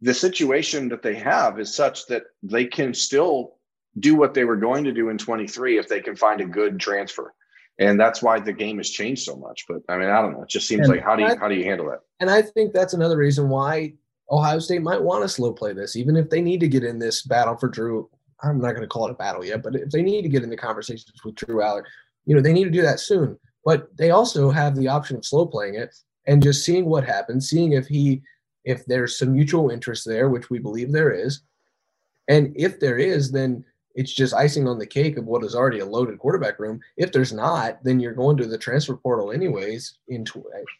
the 0.00 0.14
situation 0.14 0.88
that 0.88 1.02
they 1.02 1.14
have 1.14 1.58
is 1.58 1.74
such 1.74 2.06
that 2.06 2.24
they 2.42 2.64
can 2.64 2.94
still 2.94 3.56
do 3.98 4.14
what 4.14 4.34
they 4.34 4.44
were 4.44 4.56
going 4.56 4.84
to 4.84 4.92
do 4.92 5.08
in 5.08 5.18
23 5.18 5.78
if 5.78 5.88
they 5.88 6.00
can 6.00 6.14
find 6.14 6.40
a 6.40 6.44
good 6.44 6.78
transfer. 6.78 7.34
And 7.80 7.98
that's 7.98 8.22
why 8.22 8.38
the 8.38 8.52
game 8.52 8.76
has 8.78 8.90
changed 8.90 9.22
so 9.22 9.36
much 9.36 9.64
but 9.68 9.82
i 9.88 9.96
mean 9.96 10.10
i 10.10 10.20
don't 10.20 10.32
know. 10.32 10.42
It 10.42 10.48
just 10.48 10.66
seems 10.66 10.88
and 10.88 10.96
like 10.96 11.04
how 11.04 11.14
do 11.14 11.22
you 11.22 11.36
how 11.38 11.46
do 11.48 11.54
you 11.54 11.64
handle 11.64 11.88
that 11.90 12.00
and 12.18 12.28
i 12.28 12.42
think 12.42 12.72
that's 12.72 12.92
another 12.92 13.16
reason 13.16 13.48
why 13.48 13.92
ohio 14.32 14.58
state 14.58 14.82
might 14.82 15.00
want 15.00 15.22
to 15.22 15.28
slow 15.28 15.52
play 15.52 15.72
this 15.72 15.94
even 15.94 16.16
if 16.16 16.28
they 16.28 16.40
need 16.40 16.58
to 16.58 16.66
get 16.66 16.82
in 16.82 16.98
this 16.98 17.22
battle 17.22 17.56
for 17.56 17.68
drew 17.68 18.10
i'm 18.42 18.60
not 18.60 18.72
going 18.72 18.82
to 18.82 18.88
call 18.88 19.06
it 19.06 19.12
a 19.12 19.14
battle 19.14 19.44
yet 19.44 19.62
but 19.62 19.76
if 19.76 19.90
they 19.90 20.02
need 20.02 20.22
to 20.22 20.28
get 20.28 20.42
into 20.42 20.56
conversations 20.56 21.12
with 21.24 21.36
drew 21.36 21.60
allar 21.60 21.84
you 22.28 22.34
know 22.34 22.42
they 22.42 22.52
need 22.52 22.64
to 22.64 22.70
do 22.70 22.82
that 22.82 23.00
soon. 23.00 23.36
But 23.64 23.88
they 23.96 24.10
also 24.10 24.50
have 24.50 24.76
the 24.76 24.86
option 24.86 25.16
of 25.16 25.24
slow 25.24 25.46
playing 25.46 25.74
it 25.74 25.94
and 26.26 26.42
just 26.42 26.64
seeing 26.64 26.84
what 26.84 27.04
happens 27.04 27.48
seeing 27.48 27.72
if 27.72 27.86
he 27.86 28.22
if 28.68 28.84
there's 28.86 29.18
some 29.18 29.32
mutual 29.32 29.70
interest 29.70 30.04
there, 30.06 30.28
which 30.28 30.50
we 30.50 30.58
believe 30.58 30.92
there 30.92 31.10
is, 31.10 31.40
and 32.28 32.52
if 32.54 32.78
there 32.78 32.98
is, 32.98 33.32
then 33.32 33.64
it's 33.94 34.12
just 34.12 34.34
icing 34.34 34.68
on 34.68 34.78
the 34.78 34.86
cake 34.86 35.16
of 35.16 35.24
what 35.24 35.42
is 35.42 35.56
already 35.56 35.80
a 35.80 35.84
loaded 35.84 36.18
quarterback 36.18 36.60
room. 36.60 36.78
If 36.96 37.10
there's 37.10 37.32
not, 37.32 37.82
then 37.82 37.98
you're 37.98 38.12
going 38.12 38.36
to 38.36 38.46
the 38.46 38.58
transfer 38.58 38.94
portal 38.94 39.32
anyways 39.32 39.98
in 40.06 40.24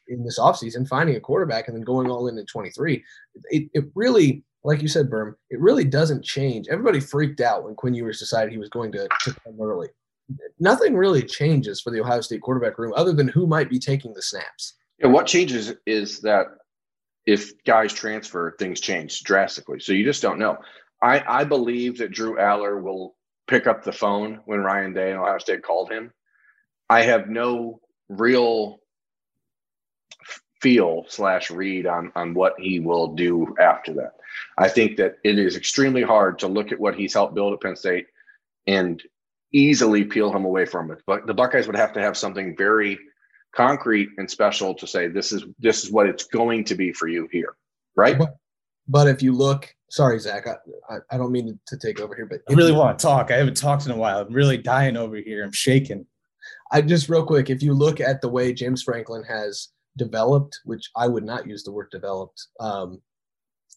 in 0.07 0.23
this 0.23 0.39
offseason, 0.39 0.87
finding 0.87 1.17
a 1.17 1.21
quarterback 1.21 1.67
and 1.67 1.77
then 1.77 1.83
going 1.83 2.09
all 2.11 2.29
in 2.29 2.39
at 2.39 2.47
23. 2.47 3.03
It, 3.51 3.71
it 3.73 3.85
really, 3.95 4.45
like 4.63 4.83
you 4.83 4.89
said, 4.89 5.11
Berm, 5.11 5.35
it 5.51 5.59
really 5.59 5.85
doesn't 5.85 6.25
change. 6.25 6.69
Everybody 6.69 7.01
freaked 7.01 7.41
out 7.41 7.65
when 7.65 7.75
Quinn 7.75 7.95
Ewers 7.95 8.21
decided 8.21 8.53
he 8.53 8.59
was 8.59 8.69
going 8.69 8.93
to, 8.93 9.09
to 9.23 9.35
come 9.45 9.61
early. 9.61 9.89
Nothing 10.61 10.95
really 10.95 11.23
changes 11.23 11.81
for 11.81 11.91
the 11.91 12.01
Ohio 12.01 12.21
State 12.21 12.43
quarterback 12.43 12.79
room 12.79 12.93
other 12.95 13.13
than 13.13 13.29
who 13.29 13.47
might 13.47 13.71
be 13.71 13.79
taking 13.81 14.13
the 14.13 14.23
snaps. 14.23 14.75
Yeah, 15.01 15.09
what 15.09 15.27
changes 15.27 15.73
is 15.87 16.21
that 16.21 16.47
if 17.29 17.63
guys 17.65 17.93
transfer, 17.93 18.57
things 18.59 18.81
change 18.81 19.23
drastically. 19.23 19.81
So 19.81 19.93
you 19.93 20.03
just 20.03 20.23
don't 20.23 20.39
know. 20.39 20.57
I, 21.03 21.23
I 21.29 21.45
believe 21.45 21.99
that 21.99 22.11
Drew 22.11 22.37
Allar 22.37 22.83
will 22.83 23.17
pick 23.47 23.67
up 23.67 23.85
the 23.85 23.93
phone 23.93 24.41
when 24.47 24.61
Ryan 24.61 24.95
Day 24.95 25.11
and 25.11 25.21
Ohio 25.21 25.37
State 25.37 25.63
called 25.63 25.93
him. 25.93 26.11
I 26.89 27.03
have 27.03 27.29
no 27.29 27.81
real 28.09 28.81
feel 30.63 31.05
slash 31.09 31.51
read 31.51 31.87
on 31.87 32.11
on 32.17 32.33
what 32.33 32.55
he 32.59 32.81
will 32.81 33.09
do 33.09 33.55
after 33.61 33.93
that. 33.93 34.13
I 34.57 34.71
think 34.71 34.97
that 34.97 35.17
it 35.23 35.39
is 35.39 35.55
extremely 35.55 36.03
hard 36.03 36.39
to 36.39 36.49
look 36.49 36.73
at 36.73 36.81
what 36.81 36.95
he's 36.95 37.13
helped 37.13 37.35
build 37.35 37.53
at 37.53 37.61
Penn 37.61 37.77
State 37.77 38.07
and 38.67 39.03
easily 39.53 40.03
peel 40.03 40.35
him 40.35 40.47
away 40.47 40.65
from 40.65 40.91
it. 40.91 41.03
But 41.07 41.27
the 41.27 41.35
Buckeyes 41.35 41.67
would 41.67 41.77
have 41.77 41.93
to 41.93 42.01
have 42.01 42.17
something 42.17 42.57
very 42.57 42.99
concrete 43.55 44.11
and 44.19 44.31
special 44.31 44.75
to 44.75 44.87
say 44.87 45.09
this 45.09 45.33
is 45.33 45.45
this 45.59 45.85
is 45.85 45.91
what 45.91 46.07
it's 46.07 46.25
going 46.25 46.65
to 46.65 46.75
be 46.75 46.93
for 46.93 47.09
you 47.09 47.29
here, 47.33 47.57
right? 47.97 48.19
But, 48.19 48.37
but 48.87 49.09
if 49.09 49.23
you 49.23 49.33
look, 49.33 49.75
sorry, 49.91 50.19
Zack, 50.19 50.47
I, 50.47 50.95
I, 50.95 50.99
I 51.11 51.17
don't 51.17 51.33
mean 51.33 51.59
to 51.67 51.77
take 51.77 52.01
over 52.01 52.15
here, 52.15 52.27
but 52.27 52.41
I 52.49 52.53
really 52.55 52.73
you, 52.73 52.79
want 52.79 52.99
to 52.99 53.03
talk. 53.03 53.31
I 53.31 53.37
haven't 53.37 53.57
talked 53.57 53.87
in 53.87 53.93
a 53.93 53.97
while. 53.97 54.21
I'm 54.21 54.33
really 54.33 54.59
dying 54.59 54.97
over 54.97 55.17
here. 55.17 55.45
I'm 55.45 55.53
shaking. 55.53 56.07
I 56.71 56.83
just 56.83 57.09
real 57.09 57.25
quick, 57.25 57.51
if 57.51 57.63
you 57.63 57.75
look 57.75 58.01
at 58.01 58.21
the 58.21 58.29
way 58.29 58.53
James 58.53 58.83
Franklin 58.83 59.25
has 59.25 59.69
developed, 59.97 60.61
which 60.65 60.91
I 60.97 61.09
would 61.09 61.25
not 61.25 61.47
use 61.47 61.63
the 61.63 61.73
word 61.73 61.91
developed, 61.91 62.47
um, 62.61 63.01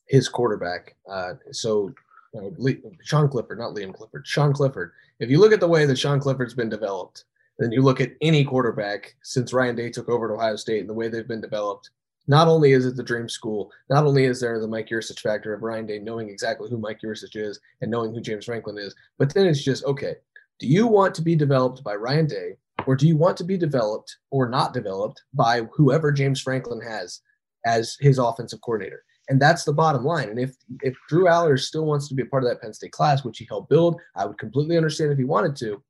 his 0.08 0.28
quarterback. 0.28 0.96
Uh, 1.10 1.34
so 1.52 1.92
you 2.34 2.42
know, 2.42 2.92
Sean 3.04 3.28
Clifford, 3.28 3.60
not 3.60 3.76
Liam 3.76 3.94
Clifford, 3.94 4.26
Sean 4.26 4.54
Clifford. 4.54 4.92
If 5.20 5.30
you 5.30 5.40
look 5.40 5.54
at 5.54 5.60
the 5.60 5.68
way 5.68 5.86
that 5.86 5.98
Sean 5.98 6.20
Clifford's 6.20 6.54
been 6.54 6.70
developed, 6.70 7.26
then 7.62 7.71
you 7.71 7.84
look 7.84 8.02
at 8.02 8.13
any 8.21 8.43
quarterback 8.43 9.15
since 9.21 9.54
Ryan 9.54 9.76
Day 9.76 9.91
took 9.91 10.10
over 10.10 10.32
at 10.32 10.36
Ohio 10.36 10.56
State 10.56 10.80
and 10.80 10.89
the 10.89 10.95
way 10.95 11.10
they've 11.10 11.28
been 11.28 11.41
developed. 11.41 11.91
Not 12.28 12.47
only 12.47 12.71
is 12.71 12.88
it 12.88 12.95
the 12.95 13.04
dream 13.04 13.30
school, 13.30 13.71
not 13.88 14.04
only 14.04 14.26
is 14.26 14.41
there 14.41 14.60
the 14.60 14.67
Mike 14.67 14.89
Yurcich 14.89 15.19
factor 15.19 15.54
of 15.54 15.62
Ryan 15.62 15.86
Day 15.86 16.00
knowing 16.00 16.28
exactly 16.28 16.69
who 16.71 16.80
Mike 16.80 17.02
Yurcich 17.04 17.36
is 17.36 17.60
and 17.82 17.91
knowing 17.91 18.13
who 18.13 18.21
James 18.21 18.45
Franklin 18.45 18.80
is, 18.80 18.95
but 19.19 19.32
then 19.34 19.45
it's 19.45 19.63
just 19.63 19.84
okay. 19.86 20.15
Do 20.60 20.65
you 20.65 20.88
want 20.88 21.13
to 21.15 21.21
be 21.21 21.36
developed 21.36 21.84
by 21.84 21.95
Ryan 21.95 22.26
Day, 22.26 22.58
or 22.88 22.95
do 22.95 23.08
you 23.08 23.15
want 23.15 23.38
to 23.38 23.43
be 23.43 23.58
developed 23.58 24.17
or 24.32 24.50
not 24.50 24.74
developed 24.74 25.21
by 25.34 25.62
whoever 25.74 26.12
James 26.12 26.41
Franklin 26.41 26.82
has 26.82 27.21
as 27.65 27.95
his 28.00 28.17
offensive 28.17 28.62
coordinator? 28.62 29.04
And 29.30 29.39
that's 29.39 29.65
the 29.65 29.74
bottom 29.74 30.04
line. 30.04 30.30
And 30.30 30.39
if 30.39 30.56
if 30.82 30.95
Drew 31.10 31.26
Allar 31.26 31.60
still 31.60 31.86
wants 31.86 32.08
to 32.08 32.15
be 32.15 32.24
a 32.24 32.26
part 32.26 32.43
of 32.43 32.50
that 32.50 32.62
Penn 32.62 32.74
State 32.74 32.91
class, 32.91 33.24
which 33.24 33.38
he 33.38 33.45
helped 33.47 33.69
build, 33.69 34.02
I 34.15 34.26
would 34.26 34.39
completely 34.39 34.78
understand 34.78 35.12
if 35.12 35.17
he 35.19 35.26
wanted 35.26 35.56
to 35.58 35.82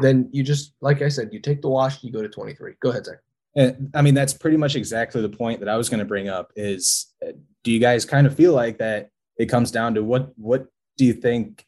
then 0.00 0.28
you 0.32 0.42
just 0.42 0.74
like 0.80 1.02
I 1.02 1.08
said, 1.08 1.30
you 1.32 1.40
take 1.40 1.62
the 1.62 1.68
wash, 1.68 2.02
you 2.02 2.12
go 2.12 2.22
to 2.22 2.28
23. 2.28 2.74
Go 2.80 2.90
ahead, 2.90 3.06
Zack. 3.06 3.18
And 3.54 3.90
I 3.94 4.02
mean, 4.02 4.14
that's 4.14 4.34
pretty 4.34 4.58
much 4.58 4.76
exactly 4.76 5.22
the 5.22 5.30
point 5.30 5.60
that 5.60 5.68
I 5.68 5.76
was 5.76 5.88
going 5.88 6.00
to 6.00 6.06
bring 6.06 6.28
up 6.28 6.52
is 6.56 7.14
uh, 7.26 7.32
do 7.64 7.72
you 7.72 7.80
guys 7.80 8.04
kind 8.04 8.26
of 8.26 8.34
feel 8.34 8.52
like 8.52 8.78
that 8.78 9.10
it 9.38 9.46
comes 9.46 9.70
down 9.70 9.94
to 9.94 10.04
what, 10.04 10.32
what 10.36 10.66
do 10.98 11.06
you 11.06 11.14
think 11.14 11.64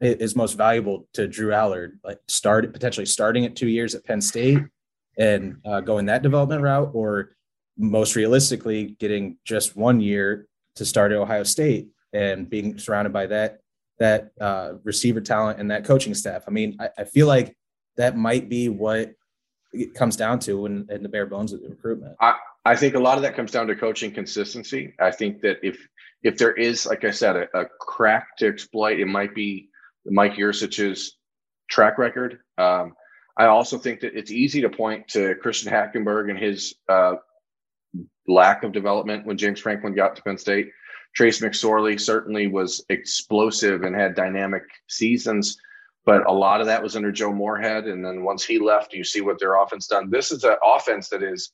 is 0.00 0.36
most 0.36 0.54
valuable 0.54 1.08
to 1.14 1.26
Drew 1.26 1.52
Allard? 1.52 1.98
Like 2.04 2.18
start 2.28 2.70
potentially 2.72 3.06
starting 3.06 3.46
at 3.46 3.56
two 3.56 3.68
years 3.68 3.94
at 3.94 4.04
Penn 4.04 4.20
State 4.20 4.58
and 5.18 5.56
uh, 5.64 5.80
going 5.80 6.06
that 6.06 6.22
development 6.22 6.60
route 6.60 6.90
or 6.92 7.36
most 7.78 8.16
realistically 8.16 8.96
getting 8.98 9.38
just 9.44 9.76
one 9.76 10.00
year 10.00 10.46
to 10.76 10.84
start 10.84 11.10
at 11.10 11.18
Ohio 11.18 11.42
State 11.42 11.88
and 12.12 12.48
being 12.50 12.78
surrounded 12.78 13.12
by 13.12 13.26
that 13.26 13.60
that 13.98 14.30
uh, 14.40 14.74
receiver 14.82 15.20
talent 15.20 15.60
and 15.60 15.70
that 15.70 15.84
coaching 15.84 16.14
staff. 16.14 16.44
I 16.46 16.50
mean, 16.50 16.76
I, 16.80 16.88
I, 16.98 17.04
feel 17.04 17.26
like 17.26 17.56
that 17.96 18.16
might 18.16 18.48
be 18.48 18.68
what 18.68 19.12
it 19.72 19.94
comes 19.94 20.16
down 20.16 20.40
to 20.40 20.66
in, 20.66 20.86
in 20.90 21.02
the 21.02 21.08
bare 21.08 21.26
bones 21.26 21.52
of 21.52 21.62
the 21.62 21.68
recruitment. 21.68 22.16
I, 22.20 22.34
I 22.64 22.76
think 22.76 22.94
a 22.94 22.98
lot 22.98 23.16
of 23.18 23.22
that 23.22 23.36
comes 23.36 23.52
down 23.52 23.66
to 23.68 23.76
coaching 23.76 24.10
consistency. 24.10 24.94
I 24.98 25.10
think 25.10 25.40
that 25.42 25.58
if 25.62 25.78
if 26.22 26.38
there 26.38 26.52
is, 26.52 26.86
like 26.86 27.04
I 27.04 27.10
said, 27.10 27.36
a, 27.36 27.46
a 27.54 27.66
crack 27.78 28.36
to 28.38 28.48
exploit, 28.48 28.98
it 28.98 29.06
might 29.06 29.34
be 29.34 29.68
Mike 30.06 30.34
Yurcich's 30.34 31.18
track 31.68 31.98
record. 31.98 32.38
Um, 32.56 32.94
I 33.36 33.46
also 33.46 33.78
think 33.78 34.00
that 34.00 34.16
it's 34.16 34.30
easy 34.30 34.62
to 34.62 34.70
point 34.70 35.08
to 35.08 35.34
Christian 35.36 35.70
Hackenberg 35.70 36.30
and 36.30 36.38
his 36.38 36.74
uh, 36.88 37.14
lack 38.26 38.62
of 38.62 38.72
development 38.72 39.26
when 39.26 39.36
James 39.36 39.60
Franklin 39.60 39.94
got 39.94 40.16
to 40.16 40.22
Penn 40.22 40.38
State. 40.38 40.70
Trace 41.14 41.40
McSorley 41.40 42.00
certainly 42.00 42.48
was 42.48 42.84
explosive 42.88 43.82
and 43.82 43.94
had 43.94 44.14
dynamic 44.14 44.64
seasons, 44.88 45.56
but 46.04 46.26
a 46.28 46.32
lot 46.32 46.60
of 46.60 46.66
that 46.66 46.82
was 46.82 46.96
under 46.96 47.12
Joe 47.12 47.32
Moorhead. 47.32 47.86
And 47.86 48.04
then 48.04 48.24
once 48.24 48.44
he 48.44 48.58
left, 48.58 48.92
you 48.92 49.04
see 49.04 49.20
what 49.20 49.38
their 49.38 49.60
offense 49.62 49.86
done. 49.86 50.10
This 50.10 50.32
is 50.32 50.44
an 50.44 50.56
offense 50.62 51.08
that 51.10 51.22
is 51.22 51.52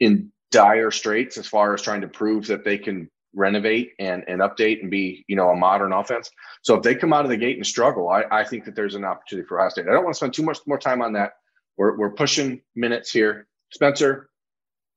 in 0.00 0.32
dire 0.50 0.90
straits 0.90 1.36
as 1.36 1.46
far 1.46 1.74
as 1.74 1.82
trying 1.82 2.00
to 2.00 2.08
prove 2.08 2.46
that 2.46 2.64
they 2.64 2.78
can 2.78 3.08
renovate 3.34 3.92
and, 3.98 4.24
and 4.28 4.40
update 4.40 4.82
and 4.82 4.90
be, 4.90 5.24
you 5.26 5.36
know, 5.36 5.50
a 5.50 5.56
modern 5.56 5.92
offense. 5.92 6.30
So 6.62 6.74
if 6.74 6.82
they 6.82 6.94
come 6.94 7.12
out 7.12 7.24
of 7.24 7.30
the 7.30 7.36
gate 7.36 7.56
and 7.56 7.66
struggle, 7.66 8.08
I, 8.08 8.24
I 8.30 8.44
think 8.44 8.64
that 8.64 8.74
there's 8.74 8.94
an 8.94 9.04
opportunity 9.04 9.46
for 9.46 9.58
Ohio 9.58 9.70
State. 9.70 9.86
I 9.88 9.92
don't 9.92 10.04
want 10.04 10.14
to 10.14 10.18
spend 10.18 10.34
too 10.34 10.42
much 10.42 10.58
more 10.66 10.78
time 10.78 11.00
on 11.02 11.12
that. 11.14 11.32
We're, 11.76 11.96
we're 11.96 12.12
pushing 12.12 12.60
minutes 12.74 13.10
here. 13.10 13.46
Spencer, 13.70 14.28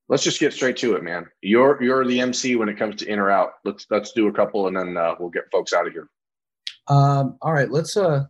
let's 0.08 0.24
just 0.24 0.39
get 0.39 0.54
straight 0.54 0.78
to 0.78 0.96
it, 0.96 1.04
man. 1.04 1.26
You're 1.41 1.82
you're 1.82 2.06
the 2.06 2.22
MC 2.22 2.56
when 2.56 2.70
it 2.70 2.78
comes 2.78 2.98
to 2.98 3.08
in 3.08 3.20
or 3.20 3.32
out. 3.32 3.54
Let's 3.63 3.86
let's 3.89 4.12
do 4.12 4.28
a 4.28 4.34
couple 4.34 4.68
and 4.68 4.78
then 4.78 4.98
uh, 4.98 5.15
we'll 5.20 5.30
get 5.30 5.50
folks 5.52 5.74
out 5.74 5.88
of 5.88 5.94
here. 5.94 6.10
Um, 6.88 7.38
all 7.41 7.54
right, 7.54 7.70
let's 7.70 7.98
uh 7.98 8.26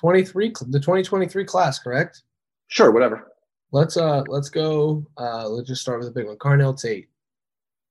23 0.00 0.52
the 0.68 0.80
2023 0.80 1.44
class, 1.44 1.78
correct? 1.78 2.22
Sure, 2.68 2.90
whatever. 2.90 3.32
Let's 3.72 3.96
uh 3.96 4.22
let's 4.28 4.48
go 4.48 5.06
uh 5.18 5.48
let's 5.48 5.68
just 5.68 5.82
start 5.82 6.00
with 6.00 6.08
a 6.08 6.12
big 6.12 6.26
one. 6.26 6.36
Carnell 6.36 6.80
Tate. 6.80 7.08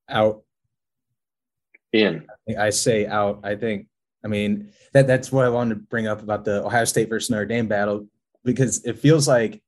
Out. 0.09 0.43
In. 1.93 2.27
I 2.57 2.69
say 2.69 3.07
out. 3.07 3.39
I 3.43 3.55
think 3.55 3.87
I 4.23 4.27
mean 4.27 4.71
that 4.93 5.07
that's 5.07 5.31
what 5.31 5.45
I 5.45 5.49
wanted 5.49 5.75
to 5.75 5.81
bring 5.81 6.07
up 6.07 6.21
about 6.21 6.45
the 6.45 6.63
Ohio 6.63 6.85
State 6.85 7.09
versus 7.09 7.29
Notre 7.29 7.45
Dame 7.45 7.67
battle 7.67 8.07
because 8.43 8.83
it 8.85 8.99
feels 8.99 9.27
like 9.27 9.61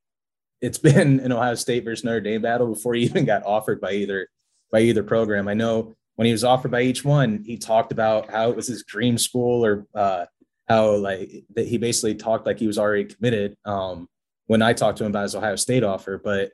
it's 0.60 0.78
been 0.78 1.20
an 1.20 1.32
Ohio 1.32 1.54
State 1.54 1.84
versus 1.84 2.04
Notre 2.04 2.20
Dame 2.20 2.42
battle 2.42 2.68
before 2.68 2.94
he 2.94 3.02
even 3.02 3.24
got 3.24 3.44
offered 3.44 3.80
by 3.80 3.92
either 3.92 4.28
by 4.70 4.80
either 4.80 5.02
program. 5.02 5.48
I 5.48 5.54
know 5.54 5.94
when 6.16 6.26
he 6.26 6.32
was 6.32 6.44
offered 6.44 6.70
by 6.70 6.82
each 6.82 7.04
one, 7.04 7.42
he 7.44 7.56
talked 7.56 7.92
about 7.92 8.30
how 8.30 8.50
it 8.50 8.56
was 8.56 8.66
his 8.66 8.84
dream 8.84 9.18
school 9.18 9.64
or 9.64 9.86
uh, 9.94 10.26
how 10.68 10.94
like 10.96 11.44
that 11.54 11.66
he 11.66 11.78
basically 11.78 12.14
talked 12.14 12.46
like 12.46 12.58
he 12.58 12.66
was 12.66 12.78
already 12.78 13.04
committed. 13.04 13.56
Um, 13.64 14.08
when 14.46 14.62
I 14.62 14.72
talked 14.72 14.98
to 14.98 15.04
him 15.04 15.10
about 15.10 15.22
his 15.22 15.34
Ohio 15.34 15.56
State 15.56 15.84
offer, 15.84 16.20
but 16.22 16.50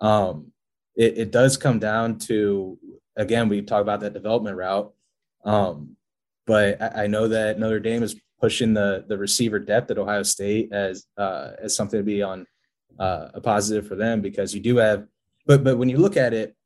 um, 0.00 0.52
it, 0.96 1.18
it, 1.18 1.30
does 1.30 1.56
come 1.56 1.78
down 1.78 2.18
to 2.18 2.76
again 3.16 3.48
we 3.48 3.62
talk 3.62 3.82
about 3.82 4.00
that 4.00 4.12
development 4.12 4.56
route. 4.56 4.92
Um, 5.44 5.96
but 6.46 6.80
I, 6.82 7.04
I, 7.04 7.06
know 7.06 7.28
that 7.28 7.58
Notre 7.58 7.80
Dame 7.80 8.02
is 8.02 8.16
pushing 8.40 8.74
the 8.74 9.04
the 9.08 9.16
receiver 9.16 9.58
depth 9.58 9.90
at 9.90 9.98
Ohio 9.98 10.24
State 10.24 10.72
as 10.72 11.06
uh, 11.16 11.52
as 11.60 11.74
something 11.74 11.98
to 12.00 12.04
be 12.04 12.22
on 12.22 12.46
uh, 12.98 13.28
a 13.34 13.40
positive 13.40 13.86
for 13.86 13.96
them 13.96 14.20
because 14.20 14.54
you 14.54 14.60
do 14.60 14.76
have, 14.76 15.06
but 15.46 15.64
but 15.64 15.78
when 15.78 15.88
you 15.88 15.98
look 15.98 16.16
at 16.16 16.32
it 16.32 16.56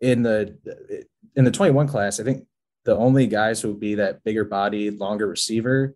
in 0.00 0.22
the 0.22 0.56
in 1.34 1.44
the 1.44 1.50
21 1.50 1.88
class, 1.88 2.20
I 2.20 2.24
think 2.24 2.46
the 2.84 2.96
only 2.96 3.26
guys 3.26 3.60
who 3.60 3.68
would 3.68 3.80
be 3.80 3.96
that 3.96 4.22
bigger 4.24 4.44
body, 4.44 4.90
longer 4.90 5.26
receiver 5.26 5.94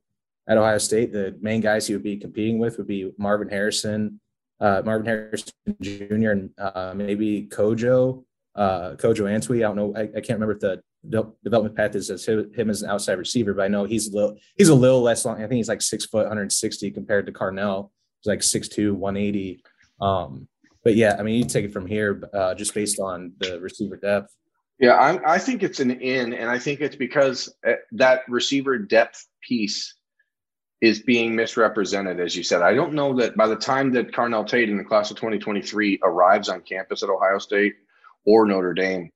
at 0.49 0.59
Ohio 0.59 0.79
State, 0.79 1.13
the 1.13 1.37
main 1.41 1.61
guys 1.61 1.87
he 1.87 1.95
would 1.95 2.03
be 2.03 2.17
competing 2.17 2.59
with 2.59 2.79
would 2.79 2.89
be 2.89 3.13
Marvin 3.17 3.49
Harrison, 3.49 4.21
uh, 4.59 4.83
Marvin 4.85 5.07
Harrison 5.07 5.53
Jr. 5.81 6.31
and 6.31 6.51
uh, 6.59 6.93
maybe 6.95 7.47
Kojo, 7.47 8.25
uh, 8.57 8.91
Kojo 8.97 9.25
Antwi. 9.25 9.59
I 9.59 9.61
don't 9.61 9.77
know. 9.77 9.95
I, 9.97 10.03
I, 10.03 10.21
can't 10.21 10.41
remember 10.41 10.53
if 10.53 10.61
the 10.61 10.83
development 11.45 11.77
path 11.77 11.95
is 11.95 12.11
as 12.11 12.27
him 12.27 12.69
as 12.69 12.83
an 12.83 12.91
outside 12.91 13.19
receiver, 13.19 13.55
but 13.55 13.63
I 13.63 13.69
know 13.69 13.85
he's 13.85 14.09
a 14.09 14.15
little 14.15 14.37
he's 14.57 14.69
a 14.69 14.75
little 14.75 15.01
less 15.01 15.25
long. 15.25 15.37
I 15.37 15.47
think 15.47 15.55
he's 15.55 15.69
like 15.69 15.83
six 15.83 16.05
foot, 16.05 16.25
160 16.25 16.91
compared 16.91 17.27
to 17.27 17.33
Carnell 17.33 17.91
like 18.25 18.41
6'2", 18.41 18.93
180. 18.93 19.63
Um, 20.01 20.49
but 20.83 20.97
yeah, 20.97 21.17
I 21.19 21.23
mean, 21.23 21.37
you 21.37 21.45
take 21.45 21.65
it 21.65 21.73
from 21.73 21.87
here 21.87 22.23
uh, 22.33 22.55
just 22.55 22.75
based 22.75 23.01
on 23.01 23.33
the 23.39 23.61
receiver 23.61 23.97
depth. 23.97 24.35
Yeah, 24.79 24.95
I, 24.95 25.35
I 25.35 25.39
think 25.39 25.63
it's 25.63 25.81
an 25.81 25.91
in, 25.91 26.33
and 26.33 26.51
I 26.51 26.59
think 26.59 26.81
it's 26.81 26.97
because 26.97 27.55
uh, 27.67 27.73
that 27.93 28.23
receiver 28.29 28.79
depth 28.79 29.27
piece 29.47 29.95
is 30.81 31.01
being 31.01 31.37
misrepresented, 31.37 32.19
as 32.19 32.35
you 32.35 32.43
said. 32.43 32.63
I 32.63 32.75
don't 32.75 32.95
know 32.95 33.15
that 33.17 33.37
by 33.37 33.47
the 33.47 33.57
time 33.57 33.93
that 33.93 34.13
Carnell 34.13 34.49
Tate 34.49 34.71
in 34.71 34.79
the 34.79 34.85
class 34.85 35.11
of 35.11 35.19
2023 35.19 36.01
arrives 36.03 36.49
on 36.49 36.63
campus 36.63 37.03
at 37.03 37.11
Ohio 37.11 37.39
State 37.39 37.75
or 38.25 38.47
Notre 38.47 38.73
Dame, 38.73 39.11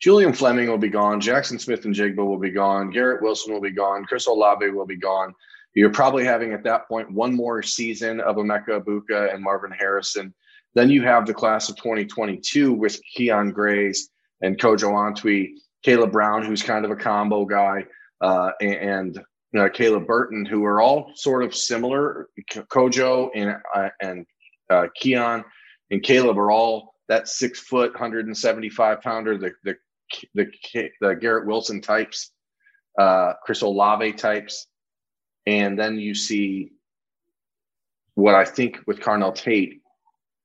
Julian 0.00 0.34
Fleming 0.34 0.68
will 0.68 0.78
be 0.78 0.90
gone. 0.90 1.20
Jackson 1.20 1.58
Smith-Njigba 1.58 2.16
will 2.16 2.38
be 2.38 2.50
gone. 2.50 2.90
Garrett 2.90 3.22
Wilson 3.22 3.52
will 3.54 3.62
be 3.62 3.70
gone. 3.70 4.04
Chris 4.04 4.26
Olave 4.26 4.68
will 4.70 4.86
be 4.86 4.96
gone. 4.96 5.34
You're 5.74 5.90
probably 5.90 6.24
having 6.24 6.52
at 6.52 6.64
that 6.64 6.88
point 6.88 7.12
one 7.12 7.34
more 7.34 7.62
season 7.62 8.20
of 8.20 8.36
Emeka 8.36 8.82
Egbuka 8.82 9.32
and 9.32 9.42
Marvin 9.42 9.70
Harrison. 9.70 10.34
Then 10.74 10.90
you 10.90 11.02
have 11.02 11.26
the 11.26 11.34
class 11.34 11.68
of 11.68 11.76
2022 11.76 12.72
with 12.72 13.00
Kyion 13.16 13.52
Grayes 13.52 14.10
and 14.42 14.58
Kojo 14.58 14.92
Antwi, 14.92 15.54
Kaleb 15.84 16.12
Brown, 16.12 16.44
who's 16.44 16.62
kind 16.62 16.84
of 16.84 16.90
a 16.90 16.96
combo 16.96 17.44
guy, 17.44 17.84
uh, 18.20 18.50
and 18.60 19.22
uh, 19.56 19.68
Caleb 19.72 20.06
Burton, 20.06 20.44
who 20.44 20.64
are 20.64 20.80
all 20.80 21.12
sort 21.14 21.42
of 21.42 21.54
similar. 21.54 22.28
Kojo 22.50 23.30
and 23.34 23.56
uh, 23.74 23.88
and 24.00 24.26
uh, 24.70 24.86
Keon 24.94 25.44
and 25.90 26.02
Caleb 26.02 26.38
are 26.38 26.50
all 26.50 26.94
that 27.08 27.28
six 27.28 27.60
foot, 27.60 27.92
175 27.92 29.00
pounder, 29.00 29.38
the 29.38 29.52
the 29.64 29.76
the, 30.34 30.90
the 31.00 31.14
Garrett 31.14 31.46
Wilson 31.46 31.80
types, 31.80 32.32
uh, 32.98 33.34
Chris 33.44 33.62
Olave 33.62 34.12
types. 34.14 34.66
And 35.48 35.78
then 35.78 35.98
you 35.98 36.14
see 36.14 36.72
what 38.16 38.34
I 38.34 38.44
think 38.44 38.80
with 38.86 39.00
Carnell 39.00 39.34
Tate, 39.34 39.80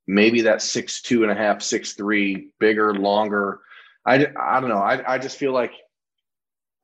maybe 0.08 0.44
that 0.44 0.62
six 0.62 1.02
two 1.02 1.24
and 1.24 1.32
a 1.32 1.36
half, 1.36 1.62
six 1.62 1.92
three, 1.92 2.54
bigger, 2.58 2.94
longer. 2.96 3.60
I, 4.06 4.28
I 4.40 4.62
don't 4.62 4.70
know. 4.70 4.78
I, 4.78 5.16
I 5.16 5.18
just 5.18 5.38
feel 5.38 5.52
like 5.52 5.74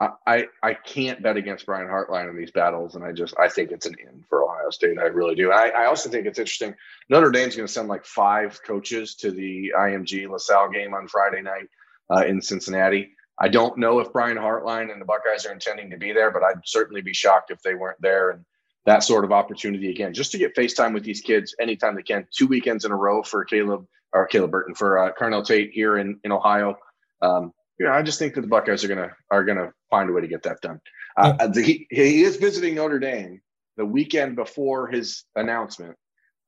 I, 0.02 0.48
I, 0.62 0.74
can't 0.74 1.22
bet 1.22 1.38
against 1.38 1.66
Brian 1.66 1.88
Hartline 1.88 2.30
in 2.30 2.38
these 2.38 2.52
battles, 2.52 2.96
and 2.96 3.04
I 3.06 3.14
just 3.14 3.34
I 3.40 3.48
think 3.48 3.72
it's 3.72 3.86
an 3.86 3.96
in 4.00 4.24
for 4.30 4.44
Ohio 4.44 4.70
State. 4.70 4.98
I 4.98 5.04
really 5.04 5.36
do. 5.36 5.52
I, 5.52 5.70
I 5.70 5.86
also 5.86 6.10
think 6.10 6.26
it's 6.26 6.40
interesting. 6.40 6.76
Notre 7.10 7.32
Dame's 7.32 7.56
going 7.56 7.68
to 7.68 7.74
send 7.74 7.88
like 7.88 8.06
five 8.06 8.60
coaches 8.66 9.16
to 9.16 9.32
the 9.32 9.74
IMG 9.78 10.30
LaSalle 10.30 10.72
game 10.72 10.94
on 10.94 11.08
Friday 11.08 11.42
night 11.42 11.70
uh, 12.10 12.26
in 12.26 12.42
Cincinnati. 12.42 13.12
I 13.40 13.48
don't 13.48 13.78
know 13.78 14.00
if 14.00 14.12
Brian 14.12 14.38
Hartline 14.38 14.92
and 14.92 15.00
the 15.00 15.06
Buckeyes 15.06 15.46
are 15.46 15.54
intending 15.54 15.90
to 15.92 15.98
be 15.98 16.12
there, 16.12 16.32
but 16.32 16.44
I'd 16.44 16.62
certainly 16.66 17.02
be 17.02 17.14
shocked 17.14 17.52
if 17.52 17.62
they 17.62 17.74
weren't 17.74 18.02
there. 18.02 18.32
And 18.32 18.46
that 18.86 19.04
sort 19.04 19.24
of 19.24 19.32
opportunity 19.32 19.90
again, 19.90 20.14
just 20.14 20.32
to 20.32 20.38
get 20.38 20.56
FaceTime 20.56 20.94
with 20.94 21.04
these 21.04 21.22
kids 21.22 21.56
anytime 21.60 21.96
they 21.96 22.04
can. 22.04 22.28
Two 22.36 22.48
weekends 22.48 22.86
in 22.86 22.92
a 22.92 22.96
row 22.96 23.24
for 23.24 23.46
Caleb 23.46 23.86
or 24.14 24.26
Caleb 24.28 24.52
Burton 24.52 24.76
for 24.76 24.98
uh, 24.98 25.12
Carnell 25.14 25.46
Tate 25.46 25.72
here 25.72 25.98
in 25.98 26.20
in 26.24 26.32
Ohio. 26.32 26.76
Um, 27.22 27.54
you 27.80 27.86
know, 27.86 27.94
I 27.94 28.02
just 28.02 28.20
think 28.20 28.34
that 28.34 28.42
the 28.42 28.48
Buckeyes 28.48 28.84
are 28.84 28.88
gonna 28.88 29.12
are 29.32 29.46
gonna 29.46 29.72
find 29.90 30.10
a 30.10 30.14
way 30.14 30.22
to 30.22 30.28
get 30.28 30.44
that 30.44 30.62
done. 30.62 30.82
Uh, 31.16 31.48
the, 31.48 31.62
he, 31.62 31.88
he 31.90 32.24
is 32.24 32.38
visiting 32.38 32.76
Notre 32.76 33.00
Dame 33.00 33.42
the 33.78 33.86
weekend 33.86 34.36
before 34.36 34.88
his 34.88 35.24
announcement 35.36 35.96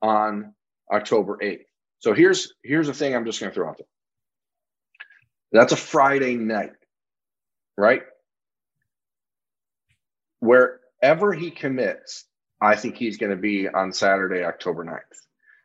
on 0.01 0.54
October 0.91 1.38
8th. 1.41 1.65
So 1.99 2.13
here's 2.13 2.54
here's 2.63 2.88
the 2.88 2.93
thing 2.93 3.15
I'm 3.15 3.25
just 3.25 3.39
going 3.39 3.51
to 3.51 3.54
throw 3.54 3.69
out 3.69 3.77
there. 3.77 3.88
That's 5.51 5.73
a 5.73 5.77
Friday 5.77 6.36
night 6.36 6.71
right? 7.82 8.04
Wherever 10.39 11.34
he 11.34 11.52
commits, 11.52 12.26
I 12.62 12.76
think 12.76 12.96
he's 12.96 13.17
going 13.17 13.32
to 13.32 13.36
be 13.36 13.67
on 13.67 13.91
Saturday, 13.91 14.44
October 14.44 14.86
9th. 14.86 15.00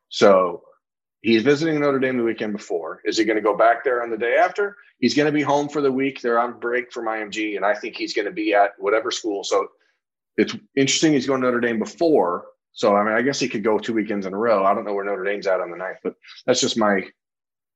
So 0.09 0.63
he's 1.21 1.43
visiting 1.43 1.79
Notre 1.79 1.99
Dame 1.99 2.17
the 2.17 2.25
weekend 2.25 2.55
before. 2.55 3.03
Is 3.05 3.19
he 3.19 3.25
going 3.25 3.37
to 3.37 3.43
go 3.43 3.57
back 3.57 3.85
there 3.85 4.03
on 4.03 4.11
the 4.11 4.17
day 4.17 4.37
after? 4.37 4.77
He's 4.99 5.15
going 5.15 5.27
to 5.27 5.33
be 5.33 5.43
home 5.43 5.69
for 5.69 5.83
the 5.83 5.93
week. 5.93 6.23
They're 6.23 6.39
on 6.39 6.59
break 6.59 6.91
from 6.91 7.05
IMG, 7.05 7.57
and 7.57 7.67
I 7.67 7.75
think 7.75 7.97
he's 7.97 8.15
going 8.15 8.27
to 8.27 8.33
be 8.33 8.55
at 8.55 8.71
whatever 8.79 9.11
school. 9.11 9.45
So 9.45 9.69
it's 10.39 10.57
interesting 10.75 11.13
he's 11.13 11.27
going 11.27 11.43
to 11.43 11.47
Notre 11.47 11.61
Dame 11.61 11.79
before. 11.79 12.47
So 12.73 12.97
I 12.97 13.05
mean, 13.05 13.15
I 13.15 13.23
guess 13.23 13.39
he 13.39 13.49
could 13.49 13.65
go 13.65 13.79
two 13.79 13.93
weekends 13.93 14.25
in 14.25 14.33
a 14.33 14.39
row. 14.39 14.65
I 14.65 14.75
don't 14.75 14.85
know 14.85 14.95
where 14.95 15.05
Notre 15.05 15.25
Dame's 15.25 15.47
at 15.47 15.61
on 15.61 15.71
the 15.71 15.77
9th, 15.77 15.99
but 16.03 16.15
that's 16.47 16.61
just 16.61 16.79
my 16.79 17.07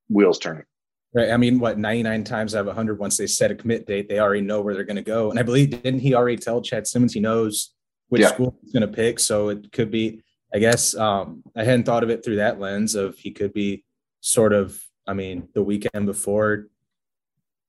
wheels 0.08 0.38
turning. 0.38 0.64
Right. 1.12 1.30
I 1.30 1.36
mean, 1.36 1.58
what 1.58 1.76
99 1.76 2.22
times 2.22 2.54
out 2.54 2.60
of 2.60 2.66
100, 2.66 2.98
once 2.98 3.16
they 3.16 3.26
set 3.26 3.50
a 3.50 3.56
commit 3.56 3.86
date, 3.86 4.08
they 4.08 4.20
already 4.20 4.42
know 4.42 4.60
where 4.60 4.74
they're 4.74 4.84
going 4.84 4.96
to 4.96 5.02
go. 5.02 5.30
And 5.30 5.40
I 5.40 5.42
believe, 5.42 5.70
didn't 5.70 6.00
he 6.00 6.14
already 6.14 6.36
tell 6.36 6.62
Chad 6.62 6.86
Simmons 6.86 7.12
he 7.12 7.20
knows 7.20 7.74
which 8.10 8.22
yeah. 8.22 8.28
school 8.28 8.56
he's 8.62 8.72
going 8.72 8.88
to 8.88 8.88
pick? 8.88 9.18
So 9.18 9.48
it 9.48 9.72
could 9.72 9.90
be, 9.90 10.22
I 10.54 10.60
guess, 10.60 10.94
um, 10.94 11.42
I 11.56 11.64
hadn't 11.64 11.84
thought 11.84 12.04
of 12.04 12.10
it 12.10 12.24
through 12.24 12.36
that 12.36 12.60
lens 12.60 12.94
of 12.94 13.16
he 13.16 13.32
could 13.32 13.52
be 13.52 13.84
sort 14.20 14.52
of, 14.52 14.80
I 15.04 15.14
mean, 15.14 15.48
the 15.52 15.64
weekend 15.64 16.06
before 16.06 16.68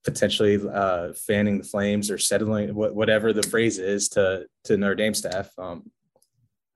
potentially 0.04 0.60
uh, 0.72 1.12
fanning 1.12 1.58
the 1.58 1.64
flames 1.64 2.10
or 2.10 2.18
settling 2.18 2.74
whatever 2.74 3.32
the 3.32 3.42
phrase 3.42 3.78
is 3.78 4.08
to 4.10 4.46
to 4.64 4.76
Notre 4.76 4.94
Dame 4.94 5.14
staff. 5.14 5.50
Um, 5.58 5.90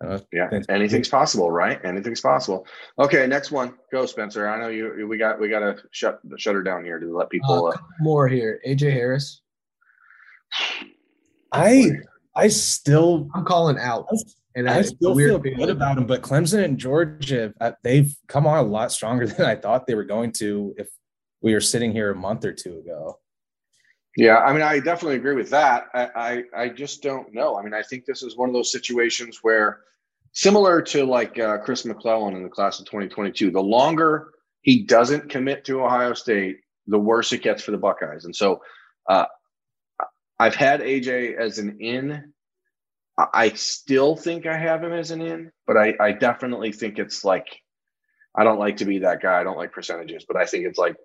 uh, 0.04 0.18
yeah, 0.32 0.50
anything's 0.68 1.08
possible, 1.08 1.50
right? 1.50 1.82
Anything's 1.84 2.20
possible. 2.20 2.66
Okay, 2.98 3.26
next 3.26 3.50
one. 3.50 3.74
Go, 3.90 4.04
Spencer. 4.04 4.46
I 4.46 4.60
know 4.60 4.68
you. 4.68 5.06
We 5.08 5.16
got 5.16 5.40
we 5.40 5.48
got 5.48 5.60
to 5.60 5.76
shut 5.90 6.20
shut 6.36 6.54
her 6.54 6.62
down 6.62 6.84
here 6.84 6.98
to 6.98 7.16
let 7.16 7.30
people. 7.30 7.68
Uh, 7.68 7.70
uh, 7.70 7.76
more 8.00 8.28
here. 8.28 8.60
AJ 8.66 8.92
Harris. 8.92 9.40
I 11.50 11.92
I 12.34 12.48
still 12.48 13.28
I'm 13.34 13.44
calling 13.44 13.78
out. 13.78 14.06
And 14.54 14.70
I, 14.70 14.78
I 14.78 14.82
still 14.82 15.14
feel 15.14 15.38
good 15.38 15.68
about 15.68 15.98
him, 15.98 16.06
but 16.06 16.22
Clemson 16.22 16.64
and 16.64 16.78
Georgia, 16.78 17.52
uh, 17.60 17.72
they've 17.82 18.10
come 18.26 18.46
on 18.46 18.56
a 18.56 18.62
lot 18.62 18.90
stronger 18.90 19.26
than 19.26 19.44
I 19.44 19.54
thought 19.54 19.86
they 19.86 19.94
were 19.94 20.04
going 20.04 20.32
to. 20.32 20.74
If 20.78 20.88
we 21.42 21.54
were 21.54 21.60
sitting 21.60 21.92
here 21.92 22.10
a 22.10 22.16
month 22.16 22.44
or 22.44 22.52
two 22.52 22.78
ago. 22.78 23.18
Yeah, 24.16 24.38
I 24.38 24.52
mean, 24.52 24.62
I 24.62 24.80
definitely 24.80 25.16
agree 25.16 25.34
with 25.34 25.50
that. 25.50 25.86
I, 25.94 26.08
I, 26.54 26.62
I 26.64 26.68
just 26.70 27.02
don't 27.02 27.34
know. 27.34 27.56
I 27.58 27.62
mean, 27.62 27.74
I 27.74 27.82
think 27.82 28.04
this 28.06 28.22
is 28.22 28.36
one 28.36 28.48
of 28.48 28.54
those 28.54 28.72
situations 28.72 29.40
where, 29.42 29.80
similar 30.32 30.82
to 30.82 31.04
like 31.04 31.38
uh, 31.38 31.58
Chris 31.58 31.84
McClellan 31.84 32.34
in 32.36 32.42
the 32.42 32.48
class 32.48 32.80
of 32.80 32.86
2022, 32.86 33.50
the 33.50 33.60
longer 33.60 34.32
he 34.62 34.84
doesn't 34.84 35.28
commit 35.30 35.64
to 35.66 35.82
Ohio 35.82 36.14
State, 36.14 36.56
the 36.86 36.98
worse 36.98 37.32
it 37.32 37.42
gets 37.42 37.62
for 37.62 37.72
the 37.72 37.78
Buckeyes. 37.78 38.24
And 38.24 38.34
so, 38.34 38.60
uh, 39.08 39.26
I've 40.38 40.54
had 40.54 40.80
AJ 40.80 41.36
as 41.36 41.58
an 41.58 41.78
in. 41.80 42.32
I 43.32 43.50
still 43.50 44.16
think 44.16 44.46
I 44.46 44.56
have 44.58 44.84
him 44.84 44.92
as 44.92 45.10
an 45.10 45.22
in, 45.22 45.50
but 45.66 45.76
I, 45.78 45.94
I 46.00 46.12
definitely 46.12 46.72
think 46.72 46.98
it's 46.98 47.24
like 47.24 47.46
I 48.36 48.44
don't 48.44 48.58
like 48.58 48.78
to 48.78 48.84
be 48.84 49.00
that 49.00 49.22
guy. 49.22 49.40
I 49.40 49.44
don't 49.44 49.56
like 49.56 49.72
percentages, 49.72 50.24
but 50.28 50.36
I 50.36 50.46
think 50.46 50.66
it's 50.66 50.78
like 50.78 50.96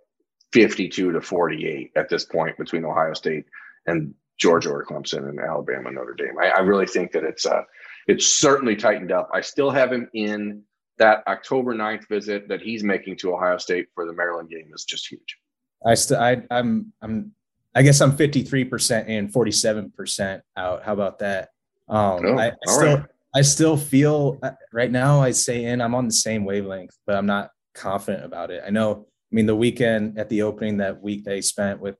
52 0.53 1.11
to 1.11 1.21
48 1.21 1.91
at 1.95 2.09
this 2.09 2.25
point 2.25 2.57
between 2.57 2.85
Ohio 2.85 3.13
State 3.13 3.45
and 3.87 4.13
Georgia 4.37 4.71
or 4.71 4.85
Clemson 4.85 5.29
and 5.29 5.39
Alabama, 5.39 5.87
and 5.87 5.95
Notre 5.95 6.13
Dame. 6.13 6.37
I, 6.41 6.49
I 6.49 6.59
really 6.59 6.87
think 6.87 7.11
that 7.11 7.23
it's 7.23 7.45
uh, 7.45 7.61
it's 8.07 8.25
certainly 8.25 8.75
tightened 8.75 9.11
up. 9.11 9.29
I 9.33 9.41
still 9.41 9.69
have 9.69 9.91
him 9.91 10.09
in 10.13 10.63
that 10.97 11.23
October 11.27 11.73
9th 11.73 12.07
visit 12.07 12.47
that 12.49 12.61
he's 12.61 12.83
making 12.83 13.17
to 13.17 13.33
Ohio 13.33 13.57
State 13.57 13.87
for 13.93 14.05
the 14.05 14.13
Maryland 14.13 14.49
game 14.49 14.71
is 14.73 14.83
just 14.83 15.09
huge. 15.09 15.37
I 15.85 15.93
still 15.93 16.19
I 16.19 16.43
I'm 16.51 16.91
I'm 17.01 17.33
I 17.73 17.83
guess 17.83 18.01
I'm 18.01 18.11
53% 18.11 19.07
in 19.07 19.29
47% 19.29 20.41
out. 20.57 20.83
How 20.83 20.93
about 20.93 21.19
that? 21.19 21.49
Um 21.87 22.25
oh, 22.25 22.37
I, 22.37 22.47
I 22.47 22.53
still 22.67 22.97
right. 22.97 23.05
I 23.33 23.41
still 23.41 23.77
feel 23.77 24.39
uh, 24.43 24.51
right 24.73 24.91
now 24.91 25.21
I 25.21 25.31
say 25.31 25.65
in 25.65 25.81
I'm 25.81 25.95
on 25.95 26.05
the 26.05 26.13
same 26.13 26.45
wavelength, 26.45 26.97
but 27.05 27.15
I'm 27.15 27.25
not 27.25 27.51
confident 27.73 28.25
about 28.25 28.51
it. 28.51 28.63
I 28.65 28.69
know 28.69 29.07
I 29.31 29.35
mean, 29.35 29.45
the 29.45 29.55
weekend 29.55 30.17
at 30.17 30.29
the 30.29 30.41
opening 30.41 30.77
that 30.77 31.01
week 31.01 31.23
they 31.23 31.41
spent 31.41 31.79
with 31.79 31.95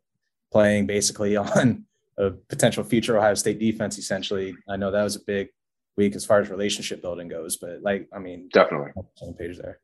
playing 0.51 0.85
basically 0.85 1.37
on 1.37 1.85
a 2.17 2.31
potential 2.31 2.83
future 2.83 3.17
Ohio 3.17 3.35
State 3.35 3.59
defense, 3.59 3.97
essentially. 3.97 4.55
I 4.69 4.75
know 4.75 4.91
that 4.91 5.03
was 5.03 5.15
a 5.15 5.21
big 5.25 5.49
week 5.97 6.15
as 6.15 6.25
far 6.25 6.39
as 6.39 6.49
relationship 6.49 7.01
building 7.01 7.27
goes, 7.27 7.57
but 7.57 7.81
like, 7.81 8.07
I 8.13 8.19
mean, 8.19 8.49
definitely 8.53 8.91
same 9.15 9.33
page 9.33 9.57
there. 9.57 9.79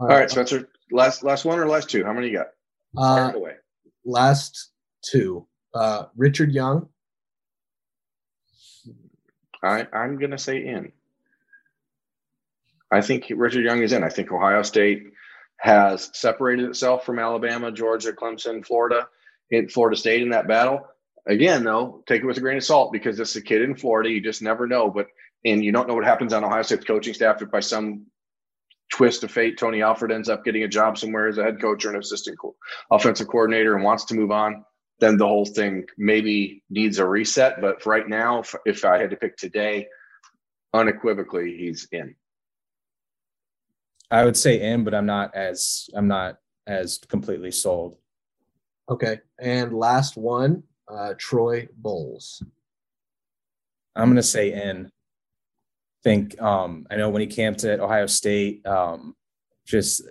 All 0.00 0.06
right, 0.06 0.30
Spencer. 0.30 0.68
Last 0.92 1.24
last 1.24 1.44
one 1.44 1.58
or 1.58 1.66
last 1.66 1.90
two? 1.90 2.04
How 2.04 2.12
many 2.12 2.28
you 2.28 2.38
got? 2.38 2.46
Uh, 2.96 3.32
away. 3.34 3.54
Last 4.04 4.70
two. 5.02 5.46
Uh, 5.74 6.04
Richard 6.16 6.52
Young. 6.52 6.88
I 9.62 9.86
I'm 9.92 10.18
gonna 10.18 10.38
say 10.38 10.64
in. 10.64 10.92
I 12.90 13.00
think 13.00 13.26
Richard 13.34 13.64
Young 13.64 13.82
is 13.82 13.92
in. 13.92 14.04
I 14.04 14.08
think 14.08 14.32
Ohio 14.32 14.62
State 14.62 15.02
has 15.58 16.10
separated 16.14 16.68
itself 16.68 17.04
from 17.04 17.18
Alabama, 17.18 17.72
Georgia, 17.72 18.12
Clemson, 18.12 18.64
Florida, 18.64 19.08
in 19.50 19.68
Florida 19.68 19.96
State 19.96 20.22
in 20.22 20.30
that 20.30 20.48
battle. 20.48 20.86
Again, 21.26 21.64
though, 21.64 22.02
take 22.06 22.22
it 22.22 22.26
with 22.26 22.38
a 22.38 22.40
grain 22.40 22.56
of 22.56 22.64
salt 22.64 22.92
because 22.92 23.20
it's 23.20 23.36
a 23.36 23.42
kid 23.42 23.62
in 23.62 23.76
Florida. 23.76 24.10
You 24.10 24.20
just 24.20 24.42
never 24.42 24.66
know. 24.66 24.90
But 24.90 25.08
and 25.44 25.64
you 25.64 25.72
don't 25.72 25.88
know 25.88 25.94
what 25.94 26.04
happens 26.04 26.32
on 26.32 26.44
Ohio 26.44 26.62
State's 26.62 26.84
coaching 26.84 27.14
staff 27.14 27.42
if 27.42 27.50
by 27.50 27.60
some 27.60 28.06
twist 28.92 29.24
of 29.24 29.30
fate, 29.30 29.58
Tony 29.58 29.82
Alford 29.82 30.12
ends 30.12 30.28
up 30.28 30.44
getting 30.44 30.62
a 30.62 30.68
job 30.68 30.98
somewhere 30.98 31.28
as 31.28 31.38
a 31.38 31.44
head 31.44 31.60
coach 31.60 31.84
or 31.84 31.90
an 31.90 31.98
assistant 31.98 32.38
co- 32.38 32.56
offensive 32.90 33.28
coordinator 33.28 33.74
and 33.74 33.84
wants 33.84 34.06
to 34.06 34.14
move 34.14 34.30
on, 34.30 34.64
then 35.00 35.16
the 35.16 35.26
whole 35.26 35.44
thing 35.44 35.84
maybe 35.98 36.62
needs 36.70 36.98
a 36.98 37.06
reset. 37.06 37.60
But 37.60 37.84
right 37.86 38.08
now, 38.08 38.40
if, 38.40 38.54
if 38.64 38.84
I 38.84 38.98
had 38.98 39.10
to 39.10 39.16
pick 39.16 39.36
today, 39.36 39.88
unequivocally, 40.72 41.56
he's 41.58 41.88
in. 41.92 42.14
I 44.10 44.24
would 44.24 44.36
say 44.36 44.60
in, 44.60 44.84
but 44.84 44.94
I'm 44.94 45.06
not 45.06 45.34
as 45.34 45.88
I'm 45.94 46.08
not 46.08 46.36
as 46.66 46.98
completely 47.08 47.50
sold. 47.50 47.96
Okay, 48.90 49.18
and 49.38 49.72
last 49.72 50.16
one, 50.16 50.62
uh, 50.88 51.14
Troy 51.18 51.68
Bowles. 51.76 52.42
I'm 53.94 54.08
gonna 54.08 54.22
say 54.22 54.52
in. 54.52 54.90
Think 56.04 56.40
um, 56.40 56.86
I 56.90 56.96
know 56.96 57.10
when 57.10 57.20
he 57.20 57.26
camped 57.26 57.64
at 57.64 57.80
Ohio 57.80 58.06
State, 58.06 58.64
um, 58.66 59.14
just 59.66 60.02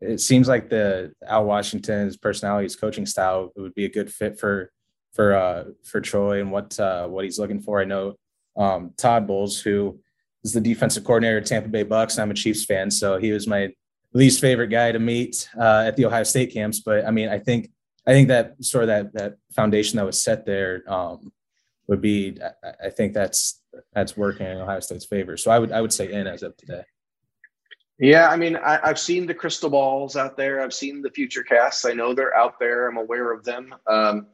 it 0.00 0.20
seems 0.20 0.48
like 0.48 0.68
the 0.68 1.12
Al 1.26 1.44
Washington's 1.44 2.16
personality, 2.16 2.64
his 2.64 2.76
coaching 2.76 3.06
style, 3.06 3.52
it 3.56 3.60
would 3.60 3.74
be 3.74 3.84
a 3.84 3.90
good 3.90 4.12
fit 4.12 4.38
for 4.38 4.72
for 5.12 5.34
uh, 5.34 5.64
for 5.84 6.00
Troy 6.00 6.40
and 6.40 6.50
what 6.50 6.78
uh, 6.80 7.06
what 7.06 7.24
he's 7.24 7.38
looking 7.38 7.60
for. 7.60 7.80
I 7.80 7.84
know 7.84 8.16
um, 8.56 8.92
Todd 8.96 9.26
Bowles, 9.26 9.60
who 9.60 10.00
is 10.44 10.52
the 10.52 10.60
defensive 10.60 11.04
coordinator 11.04 11.38
at 11.38 11.46
Tampa 11.46 11.68
Bay 11.68 11.82
Bucks. 11.82 12.18
I'm 12.18 12.30
a 12.30 12.34
Chiefs 12.34 12.64
fan, 12.64 12.90
so 12.90 13.18
he 13.18 13.32
was 13.32 13.46
my 13.46 13.68
least 14.12 14.40
favorite 14.40 14.68
guy 14.68 14.92
to 14.92 14.98
meet 14.98 15.48
uh, 15.58 15.84
at 15.86 15.96
the 15.96 16.06
Ohio 16.06 16.24
State 16.24 16.52
camps. 16.52 16.80
But 16.80 17.06
I 17.06 17.10
mean, 17.10 17.28
I 17.28 17.38
think 17.38 17.70
I 18.06 18.12
think 18.12 18.28
that 18.28 18.62
sort 18.64 18.84
of 18.84 18.88
that 18.88 19.12
that 19.14 19.36
foundation 19.54 19.96
that 19.96 20.06
was 20.06 20.22
set 20.22 20.46
there 20.46 20.82
um, 20.88 21.32
would 21.86 22.00
be. 22.00 22.38
I, 22.42 22.86
I 22.86 22.90
think 22.90 23.14
that's 23.14 23.60
that's 23.92 24.16
working 24.16 24.46
in 24.46 24.58
Ohio 24.58 24.80
State's 24.80 25.06
favor. 25.06 25.36
So 25.36 25.50
I 25.50 25.58
would 25.58 25.72
I 25.72 25.80
would 25.80 25.92
say 25.92 26.12
in 26.12 26.26
as 26.26 26.42
of 26.42 26.56
today. 26.56 26.82
Yeah, 27.98 28.30
I 28.30 28.36
mean, 28.36 28.56
I, 28.56 28.80
have 28.82 28.98
seen 28.98 29.26
the 29.26 29.34
crystal 29.34 29.68
balls 29.68 30.16
out 30.16 30.34
there. 30.34 30.62
I've 30.62 30.72
seen 30.72 31.02
the 31.02 31.10
future 31.10 31.42
casts. 31.42 31.84
I 31.84 31.92
know 31.92 32.14
they're 32.14 32.34
out 32.34 32.58
there. 32.58 32.88
I'm 32.88 32.96
aware 32.96 33.30
of 33.30 33.44
them. 33.44 33.74
Um, 33.86 34.26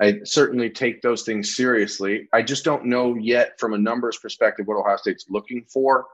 I 0.00 0.20
certainly 0.24 0.70
take 0.70 1.00
those 1.00 1.22
things 1.22 1.56
seriously. 1.56 2.28
I 2.32 2.42
just 2.42 2.64
don't 2.64 2.84
know 2.84 3.14
yet 3.14 3.58
from 3.58 3.72
a 3.72 3.78
numbers 3.78 4.18
perspective 4.18 4.66
what 4.66 4.78
Ohio 4.78 4.96
State's 4.96 5.26
looking 5.28 5.64
for 5.72 6.04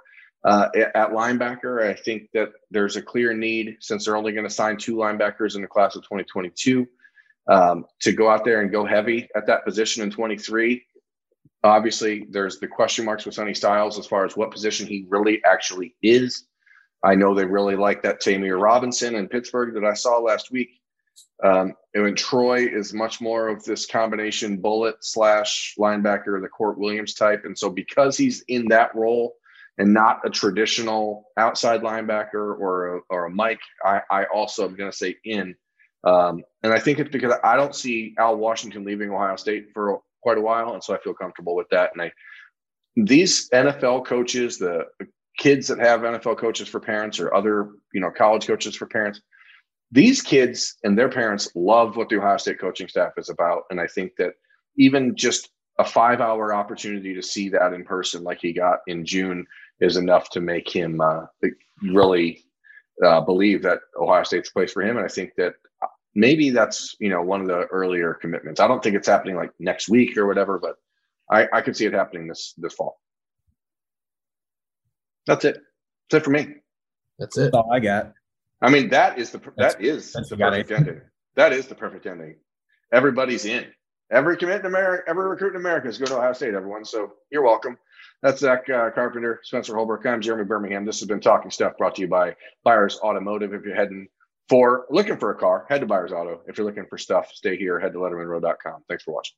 uh, 0.45 0.69
at 0.95 1.11
linebacker. 1.11 1.83
I 1.89 1.95
think 1.95 2.31
that 2.35 2.53
there's 2.71 2.97
a 2.97 3.03
clear 3.03 3.35
need 3.35 3.79
since 3.81 4.05
they're 4.05 4.17
only 4.17 4.33
going 4.33 4.47
to 4.47 4.55
sign 4.55 4.77
two 4.77 4.97
linebackers 4.97 5.57
in 5.57 5.63
the 5.63 5.69
class 5.69 5.97
of 5.97 6.03
2022 6.03 6.87
um, 7.49 7.85
to 8.01 8.13
go 8.13 8.31
out 8.31 8.45
there 8.45 8.61
and 8.61 8.71
go 8.71 8.85
heavy 8.85 9.29
at 9.35 9.47
that 9.47 9.65
position 9.65 10.03
in 10.03 10.11
23. 10.11 10.85
Obviously, 11.65 12.27
there's 12.31 12.59
the 12.59 12.67
question 12.69 13.05
marks 13.05 13.25
with 13.25 13.35
Sonny 13.35 13.55
Styles 13.55 13.99
as 13.99 14.07
far 14.07 14.25
as 14.25 14.37
what 14.37 14.51
position 14.51 14.87
he 14.87 15.07
really 15.09 15.41
actually 15.45 15.95
is. 16.03 16.45
I 17.05 17.17
know 17.17 17.35
they 17.35 17.45
really 17.45 17.77
like 17.77 18.03
that 18.03 18.21
Ta'Mere 18.21 18.59
Robinson 18.59 19.17
in 19.17 19.29
Pittsburgh 19.29 19.75
that 19.75 19.85
I 19.85 19.95
saw 19.95 20.19
last 20.19 20.53
week. 20.53 20.71
Um, 21.43 21.75
and 21.95 22.17
Troy 22.17 22.67
is 22.67 22.95
much 22.95 23.21
more 23.21 23.49
of 23.49 23.65
this 23.65 23.87
combination 23.87 24.59
bullet 24.59 24.97
slash 25.01 25.75
linebacker, 25.79 26.41
the 26.41 26.49
Court 26.49 26.79
Williams 26.79 27.15
type. 27.15 27.43
And 27.45 27.59
so 27.59 27.69
because 27.69 28.17
he's 28.17 28.43
in 28.49 28.69
that 28.69 28.95
role 28.95 29.35
and 29.79 29.93
not 29.93 30.21
a 30.25 30.31
traditional 30.31 31.25
outside 31.37 31.83
linebacker 31.83 32.35
or 32.35 32.97
a, 32.97 33.01
or 33.11 33.25
a 33.27 33.31
Mike, 33.31 33.61
I, 33.85 34.03
I 34.11 34.25
also 34.25 34.65
am 34.67 34.77
going 34.77 34.91
to 34.91 34.97
say 34.97 35.17
in. 35.25 35.57
Um, 36.05 36.45
and 36.63 36.73
I 36.73 36.79
think 36.79 36.99
it's 36.99 37.11
because 37.11 37.35
I 37.43 37.57
don't 37.57 37.75
see 37.75 38.15
Al 38.19 38.37
Washington 38.37 38.85
leaving 38.85 39.11
Ohio 39.11 39.37
State 39.37 39.69
for 39.75 40.01
quite 40.23 40.39
a 40.39 40.43
while. 40.43 40.75
And 40.75 40.83
so 40.83 40.95
I 40.95 40.99
feel 40.99 41.15
comfortable 41.15 41.57
with 41.57 41.69
that. 41.71 41.91
And 41.93 42.03
I, 42.03 42.13
these 42.97 43.49
NFL 43.51 44.07
coaches, 44.07 44.59
the 44.59 44.87
kids 45.39 45.69
that 45.69 45.79
have 45.79 46.01
NFL 46.01 46.39
coaches 46.39 46.69
for 46.69 46.79
parents 46.81 47.19
or 47.19 47.35
other, 47.35 47.71
you 47.93 48.01
know, 48.01 48.11
college 48.11 48.47
coaches 48.47 48.77
for 48.77 48.87
parents, 48.87 49.21
these 49.93 50.23
kids 50.23 50.79
and 50.83 50.99
their 50.99 51.11
parents 51.11 51.51
love 51.55 51.97
what 51.97 52.09
the 52.09 52.17
Ohio 52.17 52.39
State 52.39 52.59
coaching 52.59 52.89
staff 52.89 53.13
is 53.19 53.29
about. 53.29 53.65
And 53.71 53.79
I 53.79 53.87
think 53.87 54.13
that 54.17 54.33
even 54.79 55.15
just 55.15 55.51
a 55.79 55.85
five 55.85 56.21
hour 56.21 56.55
opportunity 56.55 57.15
to 57.15 57.23
see 57.23 57.51
that 57.51 57.75
in 57.75 57.85
person, 57.85 58.25
like 58.25 58.39
he 58.41 58.55
got 58.55 58.79
in 58.87 59.05
June, 59.05 59.47
is 59.81 59.99
enough 59.99 60.31
to 60.31 60.41
make 60.41 60.69
him 60.69 61.01
uh, 61.01 61.27
really 61.83 62.43
uh, 63.05 63.21
believe 63.21 63.63
that 63.63 63.81
Ohio 64.01 64.23
State's 64.23 64.49
a 64.49 64.53
place 64.53 64.73
for 64.73 64.83
him. 64.83 64.97
And 64.97 65.05
I 65.05 65.09
think 65.09 65.35
that 65.37 65.55
maybe 66.15 66.49
that's, 66.49 66.97
you 66.99 67.11
know, 67.11 67.21
one 67.21 67.43
of 67.43 67.47
the 67.49 67.67
earlier 67.67 68.15
commitments. 68.15 68.61
I 68.61 68.69
don't 68.69 68.83
think 68.83 68.97
it's 68.97 69.09
happening 69.09 69.37
like 69.37 69.51
next 69.59 69.91
week 69.91 70.17
or 70.17 70.27
whatever, 70.27 70.59
but 70.59 70.77
I, 71.31 71.49
I 71.53 71.61
could 71.61 71.77
see 71.77 71.85
it 71.85 71.93
happening 71.93 72.29
this, 72.29 72.55
this 72.57 72.73
fall. 72.73 72.99
That's 75.27 75.45
it. 75.45 75.59
That's 76.11 76.23
it 76.23 76.25
for 76.25 76.31
me. 76.31 76.55
That's 77.19 77.37
it. 77.37 77.53
That's 77.53 77.55
all 77.55 77.71
I 77.73 77.81
got. 77.81 78.13
I 78.63 78.71
mean, 78.71 78.89
that 78.91 79.19
is 79.19 79.31
the 79.31 79.41
that's, 79.57 79.75
that 79.75 79.85
is 79.85 80.13
the 80.13 80.37
perfect 80.37 80.71
ending. 80.71 81.01
That 81.35 81.53
is 81.53 81.67
the 81.67 81.75
perfect 81.75 82.07
ending. 82.07 82.37
Everybody's 82.93 83.45
in. 83.45 83.67
Every 84.11 84.37
commit 84.37 84.61
in 84.61 84.67
America, 84.67 85.03
every 85.09 85.27
recruit 85.29 85.51
in 85.51 85.57
America 85.57 85.89
is 85.89 85.99
going 85.99 86.09
to 86.09 86.19
Ohio 86.19 86.33
State. 86.35 86.55
Everyone, 86.55 86.85
so 86.85 87.13
you're 87.31 87.43
welcome. 87.43 87.79
That's 88.23 88.41
Zack 88.41 88.69
uh, 88.69 88.91
Carpenter, 88.91 89.41
Spencer 89.43 89.75
Holbrook. 89.75 90.07
I'm 90.07 90.21
Jeremy 90.21 90.45
Birmingham. 90.45 90.85
This 90.85 91.01
has 91.01 91.09
been 91.09 91.21
Talking 91.21 91.51
Stuff 91.51 91.77
brought 91.79 91.95
to 91.97 92.03
you 92.03 92.09
by 92.09 92.37
Byers 92.63 93.01
Automotive. 93.03 93.55
If 93.55 93.65
you're 93.65 93.75
heading 93.75 94.07
for 94.49 94.87
looking 94.91 95.17
for 95.17 95.31
a 95.31 95.35
car, 95.35 95.67
head 95.69 95.81
to 95.81 95.87
Byers 95.87 96.13
Auto. 96.13 96.43
If 96.47 96.59
you're 96.59 96.67
looking 96.67 96.87
for 96.87 96.99
stuff, 96.99 97.33
stay 97.33 97.57
here. 97.57 97.81
Head 97.81 97.95
to 97.95 97.99
LettermenRow.com. 97.99 98.85
Thanks 98.87 99.03
for 99.03 99.15
watching. 99.15 99.35